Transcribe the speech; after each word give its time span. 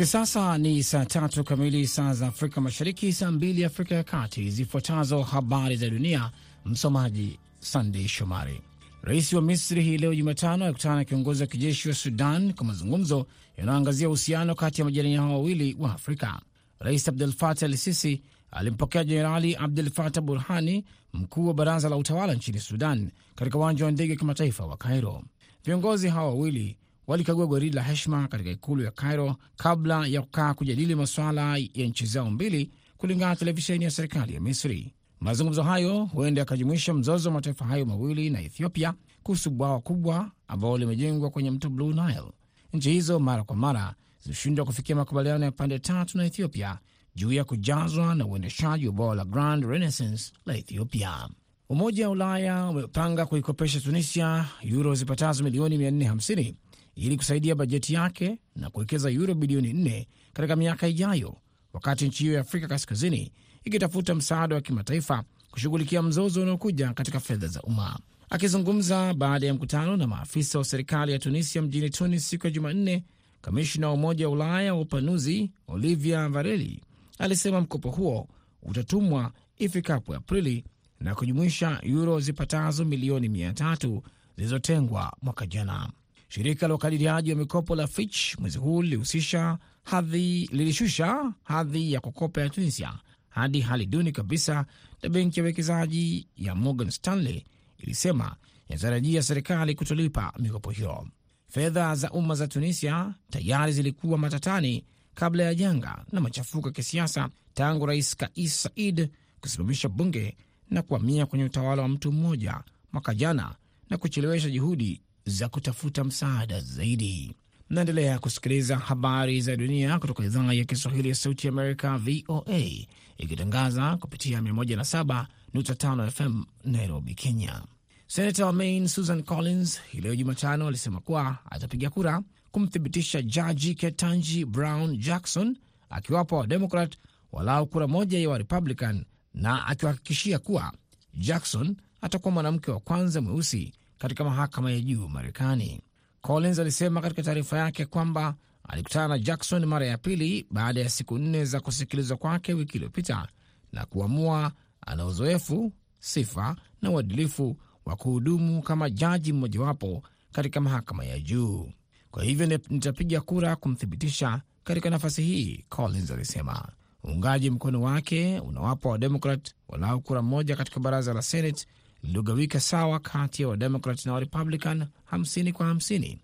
Hivi 0.00 0.10
sasa 0.10 0.58
ni 0.58 0.82
saa 0.82 1.04
tatu 1.04 1.44
kamili 1.44 1.86
saa 1.86 2.14
za 2.14 2.26
Afrika 2.26 2.60
Mashariki, 2.60 3.12
saa 3.12 3.30
mbili 3.30 3.64
Afrika 3.64 3.94
ya 3.94 4.04
Kati. 4.04 4.50
Zifuatazo 4.50 5.22
habari 5.22 5.76
za 5.76 5.90
dunia, 5.90 6.30
msomaji 6.64 7.38
Sandei 7.58 8.08
Shomari. 8.08 8.62
Rais 9.02 9.32
wa 9.32 9.42
Misri 9.42 9.82
hii 9.82 9.98
leo 9.98 10.14
Jumatano 10.14 10.64
alikutana 10.64 10.96
na 10.96 11.04
kiongozi 11.04 11.42
wa 11.42 11.46
kijeshi 11.46 11.88
wa 11.88 11.94
Sudan 11.94 12.52
kwa 12.54 12.66
mazungumzo 12.66 13.26
yanayoangazia 13.56 14.08
uhusiano 14.08 14.54
kati 14.54 14.80
ya 14.80 14.84
majirani 14.84 15.16
hao 15.16 15.30
wawili 15.32 15.76
wa 15.78 15.94
Afrika. 15.94 16.40
Rais 16.78 17.08
Abdul 17.08 17.32
Fatah 17.32 17.68
al 17.68 17.76
Sisi 17.76 18.22
alimpokea 18.50 19.04
Jenerali 19.04 19.56
Abdul 19.56 19.90
Fatah 19.90 20.22
Burhani, 20.22 20.84
mkuu 21.12 21.46
wa 21.46 21.54
baraza 21.54 21.88
la 21.88 21.96
utawala 21.96 22.34
nchini 22.34 22.60
Sudan, 22.60 23.10
katika 23.34 23.58
uwanja 23.58 23.84
wa 23.84 23.90
ndege 23.90 24.12
wa 24.12 24.18
kimataifa 24.18 24.64
wa 24.66 24.76
Cairo. 24.76 25.22
Viongozi 25.64 26.08
hawa 26.08 26.26
wawili 26.28 26.76
walikagua 27.10 27.46
gwaridi 27.46 27.76
la 27.76 27.82
heshima 27.82 28.28
katika 28.28 28.50
ikulu 28.50 28.82
ya 28.82 28.90
Cairo 28.90 29.36
kabla 29.56 30.06
ya 30.06 30.22
kukaa 30.22 30.54
kujadili 30.54 30.94
masuala 30.94 31.56
ya 31.56 31.86
nchi 31.86 32.06
zao 32.06 32.30
mbili, 32.30 32.70
kulingana 32.96 33.30
na 33.30 33.36
televisheni 33.36 33.84
ya 33.84 33.90
serikali 33.90 34.34
ya 34.34 34.40
Misri. 34.40 34.94
Mazungumzo 35.20 35.62
hayo 35.62 36.04
huenda 36.04 36.40
yakajumuisha 36.40 36.94
mzozo 36.94 37.28
wa 37.28 37.34
mataifa 37.34 37.64
hayo 37.64 37.86
mawili 37.86 38.30
na 38.30 38.40
Ethiopia 38.40 38.94
kuhusu 39.22 39.50
bwawa 39.50 39.80
kubwa 39.80 40.30
ambao 40.48 40.78
limejengwa 40.78 41.30
kwenye 41.30 41.50
mto 41.50 41.70
Blue 41.70 41.94
Nile. 41.94 42.32
Nchi 42.72 42.90
hizo 42.90 43.18
mara 43.20 43.44
kwa 43.44 43.56
mara 43.56 43.94
zilishindwa 44.22 44.64
kufikia 44.64 44.96
makubaliano 44.96 45.44
ya 45.44 45.52
pande 45.52 45.78
tatu 45.78 46.18
na 46.18 46.24
Ethiopia 46.24 46.78
juu 47.14 47.32
ya 47.32 47.44
kujazwa 47.44 48.14
na 48.14 48.26
uendeshaji 48.26 48.86
wa 48.86 48.92
bwawa 48.92 49.14
la 49.14 49.24
Grand 49.24 49.64
Renaissance 49.64 50.32
la 50.46 50.56
Ethiopia. 50.56 51.28
Umoja 51.68 52.06
wa 52.06 52.12
Ulaya 52.12 52.66
umepanga 52.68 53.26
kuikopesha 53.26 53.80
Tunisia 53.80 54.46
yuro 54.62 54.94
zipatazo 54.94 55.44
milioni 55.44 55.78
450 55.78 56.54
ili 57.00 57.16
kusaidia 57.16 57.54
bajeti 57.54 57.94
yake 57.94 58.38
na 58.56 58.70
kuwekeza 58.70 59.10
yuro 59.10 59.34
bilioni 59.34 59.72
4 59.72 60.06
katika 60.32 60.56
miaka 60.56 60.88
ijayo, 60.88 61.36
wakati 61.72 62.06
nchi 62.08 62.22
hiyo 62.24 62.34
ya 62.34 62.40
Afrika 62.40 62.68
Kaskazini 62.68 63.32
ikitafuta 63.64 64.14
msaada 64.14 64.54
wa 64.54 64.60
kimataifa 64.60 65.24
kushughulikia 65.50 66.02
mzozo 66.02 66.42
unaokuja 66.42 66.92
katika 66.94 67.20
fedha 67.20 67.46
za 67.46 67.62
umma. 67.62 67.98
Akizungumza 68.30 69.14
baada 69.14 69.46
ya 69.46 69.54
mkutano 69.54 69.96
na 69.96 70.06
maafisa 70.06 70.58
wa 70.58 70.64
serikali 70.64 71.12
ya 71.12 71.18
Tunisia 71.18 71.62
mjini 71.62 71.90
Tunis 71.90 72.28
siku 72.30 72.46
ya 72.46 72.50
Jumanne, 72.52 73.04
kamishna 73.40 73.86
wa 73.88 73.92
Umoja 73.94 74.26
wa 74.28 74.32
Ulaya 74.34 74.74
wa 74.74 74.80
upanuzi 74.80 75.50
Olivia 75.68 76.28
Vareli 76.28 76.80
alisema 77.18 77.60
mkopo 77.60 77.90
huo 77.90 78.28
utatumwa 78.62 79.32
ifikapo 79.58 80.14
Aprili 80.14 80.64
na 81.00 81.14
kujumuisha 81.14 81.80
yuro 81.82 82.20
zipatazo 82.20 82.84
milioni 82.84 83.28
mia 83.28 83.52
tatu 83.52 84.02
zilizotengwa 84.36 85.12
mwaka 85.22 85.46
jana. 85.46 85.90
Shirika 86.32 86.68
la 86.68 86.74
ukadiriaji 86.74 87.30
wa 87.32 87.36
mikopo 87.38 87.74
la 87.76 87.86
Fitch 87.86 88.38
mwezi 88.38 88.58
huu 88.58 88.82
lilihusisha 88.82 89.58
hadhi 89.82 90.48
lilishusha 90.52 91.32
hadhi 91.44 91.92
ya 91.92 92.00
kukopa 92.00 92.40
ya 92.40 92.48
Tunisia 92.50 92.92
hadi 93.28 93.60
hali 93.60 93.86
duni 93.86 94.12
kabisa, 94.12 94.66
na 95.02 95.08
benki 95.08 95.40
ya 95.40 95.44
uwekezaji 95.44 96.26
ya 96.36 96.54
Morgan 96.54 96.90
Stanley 96.90 97.44
ilisema 97.78 98.36
inatarajia 98.68 99.22
serikali 99.22 99.74
kutolipa 99.74 100.32
mikopo 100.38 100.70
hiyo. 100.70 101.08
Fedha 101.48 101.94
za 101.94 102.10
umma 102.10 102.34
za 102.34 102.46
Tunisia 102.48 103.14
tayari 103.30 103.72
zilikuwa 103.72 104.18
matatani 104.18 104.84
kabla 105.14 105.42
ya 105.42 105.54
janga 105.54 106.04
na 106.12 106.20
machafuko 106.20 106.68
ya 106.68 106.72
kisiasa 106.74 107.28
tangu 107.54 107.86
Rais 107.86 108.16
Kais 108.16 108.62
Said 108.62 109.08
kusimamisha 109.40 109.88
bunge 109.88 110.36
na 110.70 110.82
kuhamia 110.82 111.26
kwenye 111.26 111.44
utawala 111.44 111.82
wa 111.82 111.88
mtu 111.88 112.12
mmoja 112.12 112.60
mwaka 112.92 113.14
jana 113.14 113.54
na 113.90 113.98
kuchelewesha 113.98 114.50
juhudi 114.50 115.02
za 115.26 115.48
kutafuta 115.48 116.04
msaada 116.04 116.60
zaidi. 116.60 117.34
Mnaendelea 117.70 118.18
kusikiliza 118.18 118.76
habari 118.78 119.40
za 119.40 119.56
dunia 119.56 119.98
kutoka 119.98 120.24
idhaa 120.24 120.52
ya 120.52 120.64
Kiswahili 120.64 121.08
ya 121.08 121.14
Sauti 121.14 121.48
Amerika, 121.48 121.98
VOA, 121.98 122.86
ikitangaza 123.18 123.96
kupitia 123.96 124.40
107.5 124.40 126.10
FM 126.10 126.44
Nairobi, 126.64 127.14
Kenya. 127.14 127.62
Senata 128.06 128.46
wa 128.46 128.52
Maine 128.52 128.88
Susan 128.88 129.22
Collins 129.22 129.80
hii 129.92 130.00
leo 130.00 130.16
Jumatano 130.16 130.66
alisema 130.68 131.00
kuwa 131.00 131.38
atapiga 131.50 131.90
kura 131.90 132.22
kumthibitisha 132.50 133.22
jaji 133.22 133.74
Ketanji 133.74 134.44
Brown 134.44 134.96
Jackson 134.98 135.56
akiwapa 135.90 136.36
Wademokrat 136.36 136.96
walau 137.32 137.66
kura 137.66 137.86
moja 137.88 138.18
ya 138.18 138.28
Warepublican 138.30 139.04
na 139.34 139.66
akiwahakikishia 139.66 140.38
kuwa 140.38 140.72
Jackson 141.14 141.76
atakuwa 142.00 142.34
mwanamke 142.34 142.70
wa 142.70 142.80
kwanza 142.80 143.20
mweusi 143.20 143.72
katika 144.00 144.24
mahakama 144.24 144.70
ya 144.72 144.80
juu 144.80 145.08
Marekani. 145.08 145.80
Collins 146.20 146.58
alisema 146.58 147.00
katika 147.00 147.22
taarifa 147.22 147.58
yake 147.58 147.84
kwamba 147.86 148.34
alikutana 148.68 149.08
na 149.08 149.18
Jackson 149.18 149.66
mara 149.66 149.86
ya 149.86 149.98
pili 149.98 150.46
baada 150.50 150.80
ya 150.80 150.88
siku 150.88 151.18
nne 151.18 151.44
za 151.44 151.60
kusikilizwa 151.60 152.16
kwake 152.16 152.54
wiki 152.54 152.76
iliyopita 152.76 153.28
na 153.72 153.86
kuamua 153.86 154.52
ana 154.86 155.06
uzoefu, 155.06 155.72
sifa 155.98 156.56
na 156.82 156.90
uadilifu 156.90 157.56
wa 157.84 157.96
kuhudumu 157.96 158.62
kama 158.62 158.90
jaji 158.90 159.32
mmojawapo 159.32 160.02
katika 160.32 160.60
mahakama 160.60 161.04
ya 161.04 161.20
juu. 161.20 161.70
Kwa 162.10 162.24
hivyo 162.24 162.46
nitapiga 162.46 163.20
kura 163.20 163.56
kumthibitisha 163.56 164.40
katika 164.64 164.90
nafasi 164.90 165.22
hii, 165.22 165.64
Collins 165.68 166.10
alisema. 166.10 166.68
Uungaji 167.08 167.50
mkono 167.50 167.82
wake 167.82 168.40
unawapa 168.40 168.88
Wademokrat 168.88 169.54
walau 169.68 170.00
kura 170.00 170.22
moja 170.22 170.56
katika 170.56 170.80
baraza 170.80 171.14
la 171.14 171.22
Senate 171.22 171.66
lililogawika 172.02 172.60
sawa 172.60 172.98
kati 173.00 173.42
ya 173.42 173.48
Wademokrat 173.48 174.06
na 174.06 174.12
Warepublican 174.12 174.86
50 175.12 175.52
kwa 175.52 175.74
50, 175.74 176.16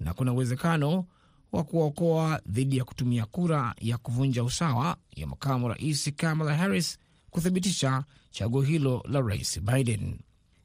na 0.00 0.14
kuna 0.14 0.32
uwezekano 0.32 1.04
wa 1.52 1.64
kuwaokoa 1.64 2.40
dhidi 2.46 2.76
ya 2.76 2.84
kutumia 2.84 3.26
kura 3.26 3.74
ya 3.80 3.98
kuvunja 3.98 4.44
usawa 4.44 4.96
ya 5.16 5.26
makamu 5.26 5.68
rais 5.68 6.12
Kamala 6.16 6.56
Harris 6.56 6.98
kuthibitisha 7.30 8.04
chaguo 8.30 8.62
hilo 8.62 9.04
la 9.08 9.20
rais 9.20 9.60
Biden. 9.60 10.18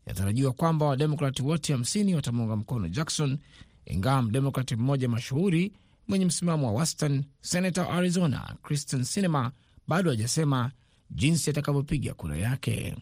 Inatarajiwa 0.06 0.54
kwamba 0.54 0.86
Wademokrati 0.86 1.42
wote 1.42 1.76
50 1.76 2.16
watamuunga 2.16 2.56
mkono 2.56 2.90
Jackson, 2.90 3.38
ingawa 3.86 4.22
mdemokrati 4.22 4.76
mmoja 4.76 5.10
mashuhuri 5.10 5.74
mwenye 6.08 6.26
msimamo 6.26 6.68
wa 6.68 6.74
wastani, 6.74 7.26
senata 7.42 7.82
wa 7.82 7.90
Arizona 7.90 8.56
Kristen 8.64 9.04
Sinema, 9.04 9.52
bado 9.88 10.10
hajasema 10.10 10.72
jinsi 11.12 11.50
atakavyopiga 11.50 12.14
kura 12.14 12.38
yake. 12.38 12.96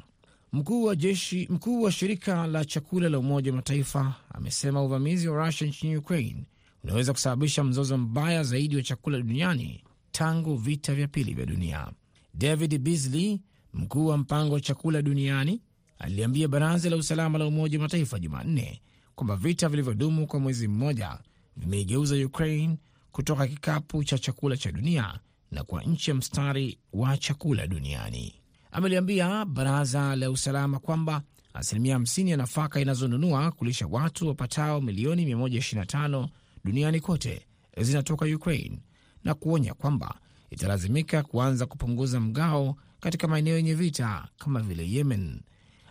Mkuu 0.53 0.83
wa 0.83 0.95
jeshi 0.95 1.47
mkuu 1.51 1.81
wa 1.81 1.91
shirika 1.91 2.47
la 2.47 2.65
chakula 2.65 3.09
la 3.09 3.19
Umoja 3.19 3.51
wa 3.51 3.55
Mataifa 3.55 4.15
amesema 4.33 4.83
uvamizi 4.83 5.27
wa 5.27 5.45
Rusia 5.45 5.67
nchini 5.67 5.97
Ukraine 5.97 6.43
unaweza 6.83 7.13
kusababisha 7.13 7.63
mzozo 7.63 7.97
mbaya 7.97 8.43
zaidi 8.43 8.75
wa 8.75 8.81
chakula 8.83 9.17
duniani 9.21 9.83
tangu 10.11 10.55
vita 10.55 10.95
vya 10.95 11.07
pili 11.07 11.33
vya 11.33 11.45
dunia. 11.45 11.91
David 12.33 12.77
Beasley, 12.77 13.41
mkuu 13.73 14.07
wa 14.07 14.17
mpango 14.17 14.53
wa 14.53 14.61
chakula 14.61 15.01
duniani, 15.01 15.61
aliambia 15.99 16.47
baraza 16.47 16.89
la 16.89 16.95
usalama 16.95 17.37
la 17.37 17.45
Umoja 17.47 17.77
wa 17.77 17.81
Mataifa 17.83 18.19
Jumanne 18.19 18.81
kwamba 19.15 19.35
vita 19.35 19.69
vilivyodumu 19.69 20.27
kwa 20.27 20.39
mwezi 20.39 20.67
mmoja 20.67 21.19
vimeigeuza 21.57 22.15
Ukraine 22.25 22.77
kutoka 23.11 23.47
kikapu 23.47 24.03
cha 24.03 24.17
chakula 24.17 24.57
cha 24.57 24.71
dunia 24.71 25.19
na 25.51 25.63
kwa 25.63 25.83
nchi 25.83 26.09
ya 26.11 26.15
mstari 26.15 26.77
wa 26.93 27.17
chakula 27.17 27.67
duniani. 27.67 28.35
Ameliambia 28.71 29.45
baraza 29.45 30.15
la 30.15 30.31
usalama 30.31 30.79
kwamba 30.79 31.21
asilimia 31.53 31.97
50 31.97 32.27
ya 32.29 32.37
nafaka 32.37 32.79
inazonunua 32.81 33.51
kulisha 33.51 33.87
watu 33.87 34.27
wapatao 34.27 34.81
milioni 34.81 35.35
125 35.35 36.27
duniani 36.63 36.99
kote 36.99 37.47
zinatoka 37.81 38.25
Ukraine 38.25 38.79
na 39.23 39.33
kuonya 39.33 39.73
kwamba 39.73 40.15
italazimika 40.49 41.23
kuanza 41.23 41.65
kupunguza 41.65 42.19
mgao 42.19 42.75
katika 42.99 43.27
maeneo 43.27 43.55
yenye 43.55 43.73
vita 43.73 44.27
kama 44.37 44.59
vile 44.59 44.89
Yemen, 44.91 45.41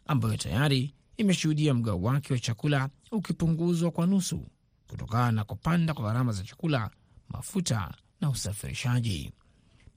ambayo 0.07 0.37
tayari 0.37 0.95
imeshuhudia 1.17 1.75
mgao 1.75 2.03
wake 2.03 2.33
wa 2.33 2.39
chakula 2.39 2.89
ukipunguzwa 3.13 3.91
kwa 3.91 4.07
nusu 4.07 4.47
kutokana 4.89 5.33
na 5.33 5.45
kupanda 5.45 5.95
kwa 5.95 6.05
gharama 6.05 6.33
za 6.33 6.43
chakula, 6.45 6.91
mafuta 7.29 7.95
na 8.21 8.31
usafirishaji. 8.31 9.33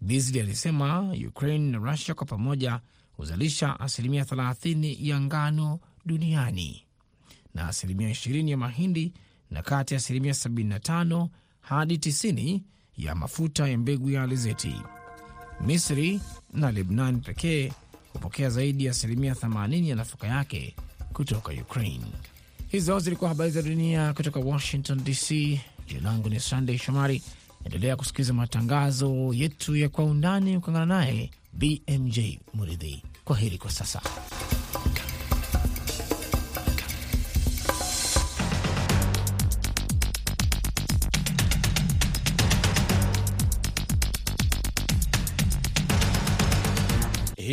Beasley 0.02 0.42
alisema 0.42 1.14
Ukraine 1.28 1.72
na 1.72 1.92
Rusia 1.92 2.14
kwa 2.16 2.26
pamoja 2.28 2.80
huzalisha 3.18 3.80
asilimia 3.80 4.24
30 4.24 4.98
ya 5.08 5.22
ngano 5.22 5.80
duniani 6.06 6.84
na 7.54 7.68
asilimia 7.68 8.10
20 8.10 8.50
ya 8.50 8.58
mahindi 8.58 9.14
na 9.52 9.62
kati 9.62 9.94
ya 9.94 9.98
asilimia 9.98 10.34
75 10.34 11.28
hadi 11.62 11.96
90 11.98 12.60
ya 12.98 13.16
mafuta 13.16 13.68
ya 13.68 13.78
mbegu 13.78 14.10
ya 14.10 14.24
alizeti. 14.24 14.76
Misri 15.62 16.22
na 16.54 16.72
Lebnan 16.72 17.22
pekee 17.22 17.72
hupokea 18.14 18.50
zaidi 18.50 18.86
ya 18.86 18.92
asilimia 18.92 19.34
80 19.34 19.88
ya 19.90 19.96
nafaka 19.96 20.28
yake 20.28 20.76
kutoka 21.14 21.52
Ukraine. 21.54 22.06
Hizo 22.68 23.00
zilikuwa 23.00 23.30
habari 23.30 23.52
za 23.52 23.62
dunia 23.62 24.14
kutoka 24.14 24.40
Washington 24.40 25.04
DC. 25.04 25.30
Jina 25.88 26.02
langu 26.02 26.30
ni 26.30 26.40
Sandey 26.40 26.78
Shomari. 26.78 27.22
Endelea 27.66 27.96
kusikiliza 27.96 28.34
matangazo 28.34 29.34
yetu 29.34 29.76
ya 29.76 29.90
kwa 29.90 30.04
undani, 30.04 30.58
ukangana 30.58 30.86
naye 30.86 31.32
BMJ 31.54 32.20
Muridhi. 32.54 33.04
Kwa 33.26 33.38
heri 33.38 33.58
kwa 33.58 33.72
sasa. 33.72 34.02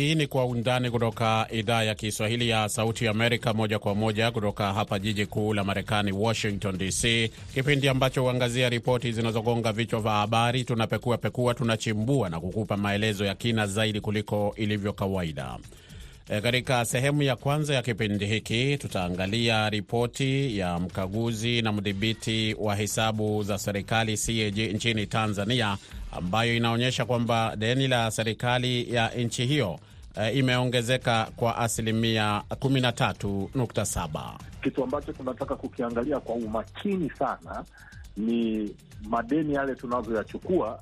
Hii 0.07 0.15
ni 0.15 0.27
Kwa 0.27 0.45
Undani 0.45 0.91
kutoka 0.91 1.47
idhaa 1.51 1.83
ya 1.83 1.95
Kiswahili 1.95 2.49
ya 2.49 2.69
Sauti 2.69 3.07
Amerika, 3.07 3.53
moja 3.53 3.79
kwa 3.79 3.95
moja 3.95 4.31
kutoka 4.31 4.73
hapa 4.73 4.99
jiji 4.99 5.25
kuu 5.25 5.53
la 5.53 5.63
Marekani, 5.63 6.11
Washington 6.11 6.77
DC, 6.77 7.31
kipindi 7.53 7.89
ambacho 7.89 8.21
huangazia 8.21 8.69
ripoti 8.69 9.11
zinazogonga 9.11 9.71
vichwa 9.73 9.99
vya 10.01 10.11
habari. 10.11 10.63
Tunapekua 10.63 11.17
pekua, 11.17 11.53
tunachimbua 11.53 12.29
na 12.29 12.39
kukupa 12.39 12.77
maelezo 12.77 13.25
ya 13.25 13.35
kina 13.35 13.67
zaidi 13.67 14.01
kuliko 14.01 14.53
ilivyo 14.57 14.93
kawaida. 14.93 15.57
E, 16.29 16.41
katika 16.41 16.85
sehemu 16.85 17.23
ya 17.23 17.35
kwanza 17.35 17.75
ya 17.75 17.81
kipindi 17.81 18.25
hiki 18.25 18.77
tutaangalia 18.77 19.69
ripoti 19.69 20.57
ya 20.57 20.79
mkaguzi 20.79 21.61
na 21.61 21.71
mdhibiti 21.71 22.55
wa 22.59 22.75
hesabu 22.75 23.43
za 23.43 23.57
serikali 23.57 24.17
CAG 24.17 24.57
nchini 24.75 25.07
Tanzania 25.07 25.77
ambayo 26.11 26.55
inaonyesha 26.55 27.05
kwamba 27.05 27.55
deni 27.55 27.87
la 27.87 28.11
serikali 28.11 28.93
ya 28.93 29.09
nchi 29.09 29.45
hiyo 29.45 29.79
e, 30.15 30.31
imeongezeka 30.31 31.27
kwa 31.35 31.57
asilimia 31.57 32.43
13.7. 32.49 34.33
Kitu 34.63 34.83
ambacho 34.83 35.13
tunataka 35.13 35.55
kukiangalia 35.55 36.19
kwa 36.19 36.35
umakini 36.35 37.09
sana 37.19 37.63
ni 38.17 38.69
madeni 39.09 39.53
yale 39.53 39.75
tunavyoyachukua 39.75 40.79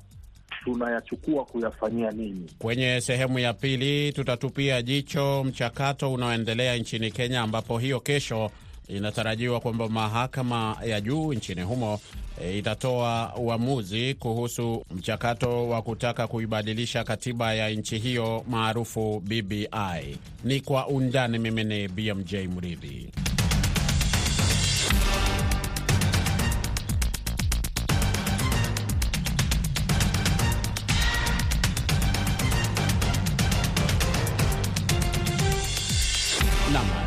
tunayachukua 0.64 1.44
kuyafanyia 1.44 2.10
nini? 2.10 2.50
Kwenye 2.58 3.00
sehemu 3.00 3.38
ya 3.38 3.54
pili 3.54 4.12
tutatupia 4.12 4.82
jicho 4.82 5.44
mchakato 5.44 6.12
unaoendelea 6.12 6.76
nchini 6.76 7.10
Kenya, 7.10 7.40
ambapo 7.42 7.78
hiyo 7.78 8.00
kesho 8.00 8.50
inatarajiwa 8.88 9.60
kwamba 9.60 9.88
mahakama 9.88 10.76
ya 10.86 11.00
juu 11.00 11.32
nchini 11.32 11.62
humo 11.62 12.00
e, 12.42 12.58
itatoa 12.58 13.32
uamuzi 13.36 14.14
kuhusu 14.14 14.84
mchakato 14.94 15.68
wa 15.68 15.82
kutaka 15.82 16.26
kuibadilisha 16.26 17.04
katiba 17.04 17.54
ya 17.54 17.70
nchi 17.70 17.98
hiyo 17.98 18.44
maarufu 18.48 19.20
BBI. 19.20 20.18
Ni 20.44 20.60
kwa 20.60 20.86
undani. 20.86 21.38
Mimi 21.38 21.64
ni 21.64 21.88
BMJ 21.88 22.34
Mridhi. 22.34 23.10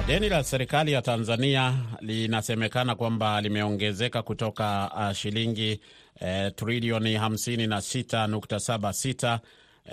Deni 0.10 0.30
la 0.30 0.44
serikali 0.44 0.92
ya 0.92 1.02
Tanzania 1.02 1.74
linasemekana 2.02 2.96
kwamba 2.96 3.42
limeongezeka 3.42 4.22
kutoka 4.22 4.92
uh, 4.96 5.12
shilingi 5.12 5.80
uh, 6.22 6.28
trilioni 6.56 7.18
56.76 7.18 9.40
uh, 9.40 9.42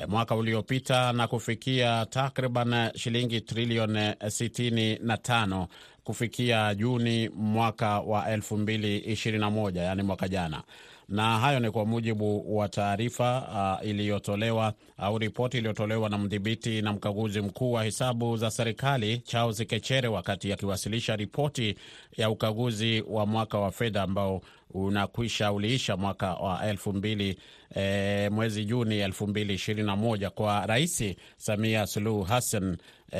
mwaka 0.08 0.36
uliopita 0.36 1.12
na 1.12 1.28
kufikia 1.28 2.06
takriban 2.10 2.90
shilingi 2.94 3.40
trilioni 3.40 4.10
65 4.10 5.66
kufikia 6.04 6.74
Juni 6.74 7.28
mwaka 7.28 8.00
wa 8.00 8.36
2021, 8.36 9.78
yani 9.78 10.02
mwaka 10.02 10.28
jana 10.28 10.62
na 11.08 11.38
hayo 11.38 11.60
ni 11.60 11.70
kwa 11.70 11.86
mujibu 11.86 12.56
wa 12.56 12.68
taarifa 12.68 13.48
uh, 13.82 13.88
iliyotolewa 13.88 14.72
au 14.98 15.14
uh, 15.14 15.20
ripoti 15.20 15.58
iliyotolewa 15.58 16.08
na 16.08 16.18
mdhibiti 16.18 16.82
na 16.82 16.92
mkaguzi 16.92 17.40
mkuu 17.40 17.72
wa 17.72 17.84
hesabu 17.84 18.36
za 18.36 18.50
serikali 18.50 19.18
Charles 19.18 19.66
Kechere 19.66 20.08
wakati 20.08 20.52
akiwasilisha 20.52 21.16
ripoti 21.16 21.76
ya 22.16 22.30
ukaguzi 22.30 23.04
wa 23.08 23.26
mwaka 23.26 23.58
wa 23.58 23.70
fedha 23.72 24.02
ambao 24.02 24.42
unakwisha 24.70 25.52
uliisha 25.52 25.96
mwaka 25.96 26.34
wa 26.34 26.66
elfu 26.66 26.92
mbili 26.92 27.38
e, 27.74 28.28
mwezi 28.28 28.64
Juni 28.64 28.98
elfu 28.98 29.26
mbili 29.26 29.54
ishirini 29.54 29.86
na 29.86 29.96
moja 29.96 30.30
kwa 30.30 30.66
Rais 30.66 31.04
Samia 31.36 31.86
Suluhu 31.86 32.22
Hassan 32.22 32.76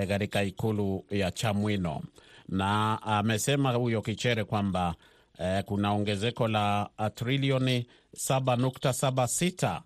katika 0.08 0.42
e, 0.42 0.48
ikulu 0.48 1.04
ya 1.10 1.30
Chamwino, 1.30 2.02
na 2.48 3.02
amesema 3.02 3.72
huyo 3.72 4.02
Kichere 4.02 4.44
kwamba 4.44 4.94
Eh, 5.38 5.64
kuna 5.64 5.92
ongezeko 5.92 6.48
la 6.48 6.88
uh, 6.98 7.06
trilioni 7.14 7.86
7.76 8.14 9.80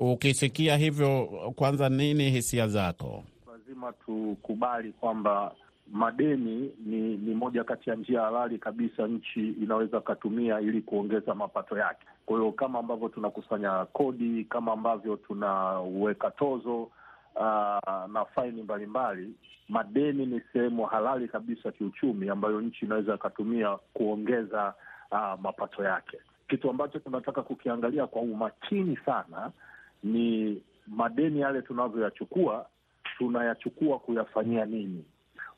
Ukisikia 0.00 0.76
hivyo, 0.76 1.26
kwanza, 1.56 1.88
nini 1.88 2.30
hisia 2.30 2.68
zako? 2.68 3.24
Lazima 3.52 3.92
tukubali 3.92 4.92
kwamba 4.92 5.54
madeni 5.92 6.70
ni, 6.86 7.16
ni 7.16 7.34
moja 7.34 7.64
kati 7.64 7.90
ya 7.90 7.96
njia 7.96 8.20
halali 8.20 8.58
kabisa 8.58 9.06
nchi 9.06 9.48
inaweza 9.62 10.00
katumia 10.00 10.60
ili 10.60 10.82
kuongeza 10.82 11.34
mapato 11.34 11.78
yake. 11.78 12.06
Kwa 12.26 12.38
hiyo 12.38 12.52
kama 12.52 12.78
ambavyo 12.78 13.08
tunakusanya 13.08 13.84
kodi, 13.84 14.44
kama 14.44 14.72
ambavyo 14.72 15.16
tunaweka 15.16 16.30
tozo 16.30 16.88
Uh, 17.38 17.44
na 18.12 18.24
faini 18.34 18.62
mbalimbali, 18.62 19.30
madeni 19.68 20.26
ni 20.26 20.40
sehemu 20.52 20.84
halali 20.86 21.28
kabisa 21.28 21.72
kiuchumi 21.72 22.28
ambayo 22.28 22.60
nchi 22.60 22.84
inaweza 22.84 23.14
ikatumia 23.14 23.76
kuongeza 23.92 24.74
uh, 25.10 25.40
mapato 25.40 25.84
yake. 25.84 26.18
Kitu 26.48 26.70
ambacho 26.70 26.98
tunataka 26.98 27.42
kukiangalia 27.42 28.06
kwa 28.06 28.22
umakini 28.22 28.96
sana 29.06 29.50
ni 30.02 30.62
madeni 30.86 31.40
yale 31.40 31.62
tunavyoyachukua, 31.62 32.66
tunayachukua 33.18 33.98
kuyafanyia 33.98 34.64
nini? 34.64 35.04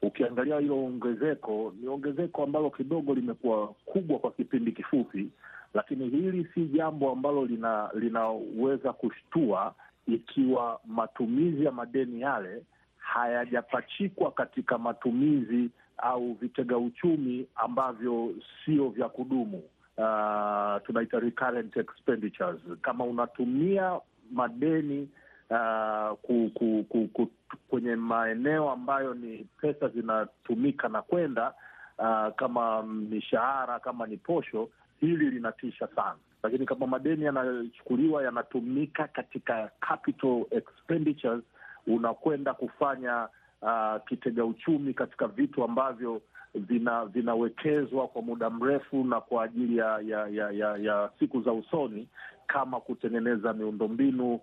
Ukiangalia 0.02 0.58
hilo 0.58 0.84
ongezeko, 0.84 1.74
ni 1.80 1.88
ongezeko 1.88 2.42
ambalo 2.42 2.70
kidogo 2.70 3.14
limekuwa 3.14 3.68
kubwa 3.68 4.18
kwa 4.18 4.30
kipindi 4.32 4.72
kifupi, 4.72 5.28
lakini 5.74 6.08
hili 6.08 6.48
si 6.54 6.64
jambo 6.64 7.10
ambalo 7.12 7.44
lina 7.46 7.90
linaweza 7.94 8.92
kushtua 8.92 9.74
ikiwa 10.14 10.80
matumizi 10.86 11.64
ya 11.64 11.72
madeni 11.72 12.20
yale 12.20 12.62
hayajapachikwa 12.96 14.30
katika 14.32 14.78
matumizi 14.78 15.70
au 15.98 16.32
vitega 16.32 16.78
uchumi 16.78 17.46
ambavyo 17.56 18.34
sio 18.64 18.88
vya 18.88 19.08
kudumu. 19.08 19.62
Uh, 19.96 20.82
tunaita 20.86 21.20
recurrent 21.20 21.76
expenditures. 21.76 22.60
Kama 22.82 23.04
unatumia 23.04 24.00
madeni 24.32 25.08
uh, 25.50 26.18
ku, 26.22 26.50
ku, 26.54 26.84
ku, 26.88 27.08
ku, 27.12 27.28
kwenye 27.68 27.96
maeneo 27.96 28.70
ambayo 28.70 29.14
ni 29.14 29.46
pesa 29.60 29.88
zinatumika 29.88 30.88
na 30.88 31.02
kwenda 31.02 31.54
uh, 31.98 32.34
kama 32.36 32.82
mishahara, 32.82 33.80
kama 33.80 34.06
ni 34.06 34.16
posho, 34.16 34.68
hili 35.00 35.30
linatisha 35.30 35.88
sana 35.94 36.16
lakini 36.42 36.66
kama 36.66 36.86
madeni 36.86 37.24
yanachukuliwa 37.24 38.22
yanatumika 38.22 39.08
katika 39.08 39.70
capital 39.80 40.44
expenditures, 40.50 41.42
unakwenda 41.86 42.54
kufanya 42.54 43.28
uh, 43.62 44.04
kitega 44.08 44.44
uchumi 44.44 44.94
katika 44.94 45.26
vitu 45.28 45.64
ambavyo 45.64 46.22
vina 46.54 47.04
vinawekezwa 47.04 48.08
kwa 48.08 48.22
muda 48.22 48.50
mrefu 48.50 49.04
na 49.04 49.20
kwa 49.20 49.44
ajili 49.44 49.76
ya 49.76 49.98
ya, 50.06 50.26
ya, 50.28 50.50
ya, 50.50 50.76
ya 50.76 51.10
siku 51.18 51.42
za 51.42 51.52
usoni, 51.52 52.08
kama 52.46 52.80
kutengeneza 52.80 53.52
miundombinu 53.52 54.34
uh, 54.34 54.40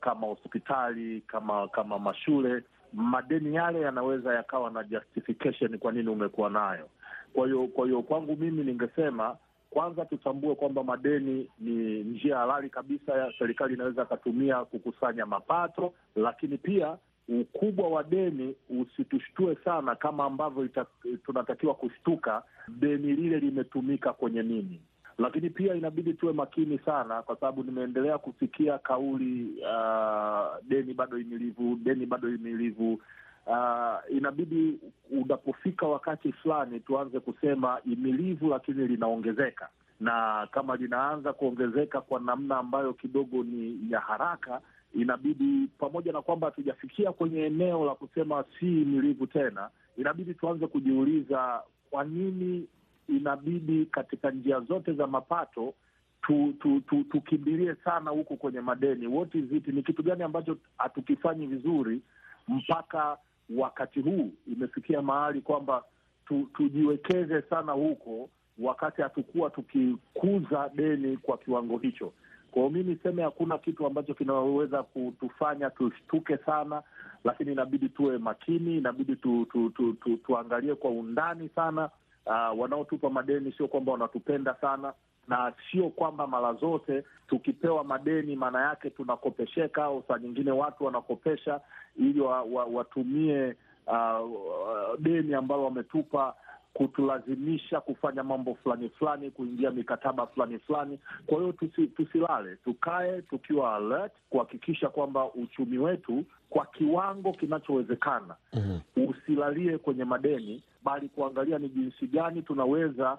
kama 0.00 0.26
hospitali, 0.26 1.20
kama 1.20 1.68
kama 1.68 1.98
mashule. 1.98 2.62
Madeni 2.92 3.54
yale 3.54 3.80
yanaweza 3.80 4.34
yakawa 4.34 4.70
na 4.70 4.84
justification 4.84 5.78
kwa 5.78 5.92
nini 5.92 6.08
umekuwa 6.08 6.50
nayo. 6.50 6.88
Kwa 7.32 7.46
hiyo 7.46 7.66
kwa 7.66 7.86
hiyo 7.86 8.02
kwangu 8.02 8.36
mimi 8.36 8.64
ningesema 8.64 9.36
kwanza 9.70 10.04
tutambue 10.04 10.54
kwamba 10.54 10.84
madeni 10.84 11.48
ni 11.58 12.02
njia 12.04 12.36
halali 12.38 12.70
kabisa 12.70 13.12
ya 13.12 13.32
serikali 13.38 13.74
inaweza 13.74 14.02
akatumia 14.02 14.64
kukusanya 14.64 15.26
mapato, 15.26 15.92
lakini 16.16 16.58
pia 16.58 16.96
ukubwa 17.28 17.88
wa 17.88 18.02
deni 18.04 18.54
usitushtue 18.80 19.56
sana 19.64 19.94
kama 19.94 20.24
ambavyo 20.24 20.64
ita, 20.64 20.86
tunatakiwa 21.26 21.74
kushtuka 21.74 22.42
deni 22.68 23.12
lile 23.12 23.38
limetumika 23.38 24.12
kwenye 24.12 24.42
nini. 24.42 24.80
Lakini 25.18 25.50
pia 25.50 25.74
inabidi 25.74 26.14
tuwe 26.14 26.32
makini 26.32 26.78
sana, 26.78 27.22
kwa 27.22 27.36
sababu 27.36 27.62
nimeendelea 27.62 28.18
kusikia 28.18 28.78
kauli 28.78 29.46
uh, 29.62 30.68
deni 30.68 30.94
bado 30.94 31.18
imilivu, 31.18 31.76
deni 31.76 32.06
bado 32.06 32.28
imilivu. 32.28 33.00
Uh, 33.46 34.16
inabidi 34.16 34.78
unapofika 35.10 35.86
wakati 35.86 36.32
fulani 36.32 36.80
tuanze 36.80 37.20
kusema 37.20 37.78
imilivu, 37.84 38.48
lakini 38.48 38.86
linaongezeka, 38.88 39.68
na 40.00 40.48
kama 40.50 40.76
linaanza 40.76 41.32
kuongezeka 41.32 42.00
kwa 42.00 42.20
namna 42.20 42.58
ambayo 42.58 42.92
kidogo 42.92 43.42
ni 43.44 43.78
ya 43.90 44.00
haraka 44.00 44.60
inabidi 44.94 45.68
pamoja 45.78 46.12
na 46.12 46.22
kwamba 46.22 46.46
hatujafikia 46.46 47.12
kwenye 47.12 47.40
eneo 47.46 47.84
la 47.84 47.94
kusema 47.94 48.44
si 48.60 48.66
imilivu 48.82 49.26
tena, 49.26 49.70
inabidi 49.96 50.34
tuanze 50.34 50.66
kujiuliza 50.66 51.62
kwa 51.90 52.04
nini 52.04 52.66
inabidi 53.08 53.86
katika 53.86 54.30
njia 54.30 54.60
zote 54.60 54.92
za 54.92 55.06
mapato 55.06 55.74
tukimbilie 56.22 57.66
tu, 57.74 57.74
tu, 57.74 57.76
tu 57.76 57.84
sana 57.84 58.10
huku 58.10 58.36
kwenye 58.36 58.60
madeni. 58.60 59.06
What 59.06 59.34
is 59.34 59.52
it? 59.52 59.66
Ni 59.68 59.82
kitu 59.82 60.02
gani 60.02 60.22
ambacho 60.22 60.56
hatukifanyi 60.78 61.46
vizuri 61.46 62.00
mpaka 62.48 63.18
wakati 63.56 64.00
huu 64.00 64.30
imefikia 64.52 65.02
mahali 65.02 65.40
kwamba 65.40 65.84
tu, 66.26 66.48
tujiwekeze 66.54 67.42
sana 67.42 67.72
huko, 67.72 68.28
wakati 68.58 69.02
hatukuwa 69.02 69.50
tukikuza 69.50 70.70
deni 70.74 71.16
kwa 71.16 71.38
kiwango 71.38 71.78
hicho. 71.78 72.12
Kwa 72.50 72.62
hiyo 72.62 72.70
mi 72.70 72.82
niseme 72.82 73.22
hakuna 73.22 73.58
kitu 73.58 73.86
ambacho 73.86 74.14
kinaweza 74.14 74.82
kutufanya 74.82 75.70
tushtuke 75.70 76.36
sana, 76.38 76.82
lakini 77.24 77.52
inabidi 77.52 77.88
tuwe 77.88 78.18
makini, 78.18 78.76
inabidi 78.76 79.16
tu, 79.16 79.46
tu, 79.52 79.70
tu, 79.70 79.92
tu, 79.92 80.16
tuangalie 80.16 80.74
kwa 80.74 80.90
undani 80.90 81.48
sana. 81.54 81.90
Uh, 82.26 82.60
wanaotupa 82.60 83.10
madeni 83.10 83.52
sio 83.52 83.68
kwamba 83.68 83.92
wanatupenda 83.92 84.54
sana, 84.60 84.92
na 85.30 85.52
sio 85.70 85.88
kwamba 85.88 86.26
mara 86.26 86.52
zote 86.54 87.04
tukipewa 87.28 87.84
madeni 87.84 88.36
maana 88.36 88.60
yake 88.60 88.90
tunakopesheka, 88.90 89.84
au 89.84 90.02
saa 90.08 90.18
nyingine 90.18 90.50
watu 90.50 90.84
wanakopesha 90.84 91.60
ili 91.96 92.20
wa, 92.20 92.42
wa, 92.42 92.64
watumie 92.64 93.54
uh, 93.86 94.98
deni 94.98 95.34
ambalo 95.34 95.64
wametupa 95.64 96.34
kutulazimisha 96.74 97.80
kufanya 97.80 98.22
mambo 98.24 98.54
fulani 98.54 98.88
fulani, 98.88 99.30
kuingia 99.30 99.70
mikataba 99.70 100.26
fulani 100.26 100.58
fulani. 100.58 100.98
Kwa 101.26 101.38
hiyo 101.38 101.52
tusi, 101.52 101.86
tusilale, 101.86 102.56
tukae 102.56 103.22
tukiwa 103.22 103.76
alert 103.76 104.12
kuhakikisha 104.30 104.88
kwamba 104.88 105.24
uchumi 105.32 105.78
wetu 105.78 106.24
kwa 106.50 106.66
kiwango 106.66 107.32
kinachowezekana 107.32 108.36
mm 108.52 108.80
-hmm. 108.96 109.10
usilalie 109.10 109.78
kwenye 109.78 110.04
madeni, 110.04 110.62
bali 110.84 111.08
kuangalia 111.08 111.58
ni 111.58 111.68
jinsi 111.68 112.06
gani 112.06 112.42
tunaweza 112.42 113.18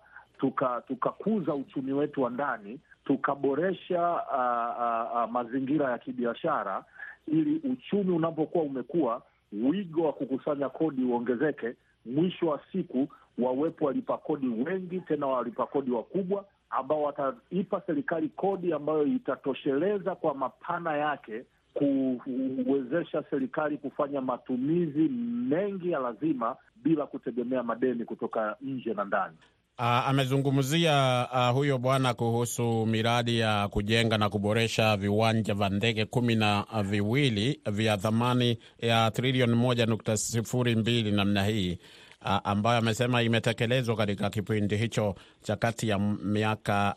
tukakuza 0.87 1.45
tuka 1.45 1.55
uchumi 1.55 1.93
wetu 1.93 2.21
wa 2.21 2.29
ndani, 2.29 2.79
tukaboresha 3.05 4.11
uh, 4.11 5.23
uh, 5.23 5.31
mazingira 5.31 5.91
ya 5.91 5.97
kibiashara, 5.97 6.83
ili 7.27 7.55
uchumi 7.71 8.11
unapokuwa 8.11 8.63
umekuwa, 8.63 9.21
wigo 9.53 10.03
wa 10.05 10.13
kukusanya 10.13 10.69
kodi 10.69 11.03
uongezeke, 11.03 11.75
mwisho 12.05 12.47
wa 12.47 12.59
siku 12.71 13.07
wawepo 13.37 13.85
walipa 13.85 14.17
kodi 14.17 14.47
wengi, 14.47 14.99
tena 15.01 15.27
walipa 15.27 15.65
kodi 15.65 15.91
wakubwa, 15.91 16.45
ambao 16.69 17.01
wataipa 17.03 17.81
serikali 17.85 18.29
kodi 18.29 18.73
ambayo 18.73 19.03
itatosheleza 19.05 20.15
kwa 20.15 20.35
mapana 20.35 20.97
yake 20.97 21.43
kuwezesha 21.73 23.23
serikali 23.29 23.77
kufanya 23.77 24.21
matumizi 24.21 25.09
mengi 25.49 25.91
ya 25.91 25.99
lazima 25.99 26.55
bila 26.75 27.05
kutegemea 27.05 27.63
madeni 27.63 28.05
kutoka 28.05 28.55
nje 28.61 28.93
na 28.93 29.03
ndani. 29.05 29.37
Uh, 29.79 29.85
amezungumzia 29.87 31.27
uh, 31.33 31.49
huyo 31.55 31.77
bwana 31.77 32.13
kuhusu 32.13 32.85
miradi 32.85 33.39
ya 33.39 33.67
kujenga 33.67 34.17
na 34.17 34.29
kuboresha 34.29 34.97
viwanja 34.97 35.53
vya 35.53 35.69
ndege 35.69 36.05
kumi 36.05 36.35
na 36.35 36.65
viwili 36.83 37.59
vya 37.71 37.97
thamani 37.97 38.57
ya 38.79 39.11
trilioni 39.11 39.55
moja 39.55 39.85
nukta 39.85 40.17
sifuri 40.17 40.75
mbili 40.75 41.11
namna 41.11 41.45
hii 41.45 41.79
Uh, 42.25 42.37
ambayo 42.43 42.77
amesema 42.77 43.21
imetekelezwa 43.21 43.95
katika 43.95 44.29
kipindi 44.29 44.77
hicho 44.77 45.15
cha 45.43 45.55
kati 45.55 45.87
ya 45.89 45.99
miaka 45.99 46.93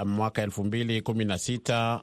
uh, 0.00 0.06
mwaka 0.08 0.42
elfu 0.42 0.64
mbili 0.64 1.00
kumi 1.02 1.24
na 1.24 1.38
sita 1.38 2.00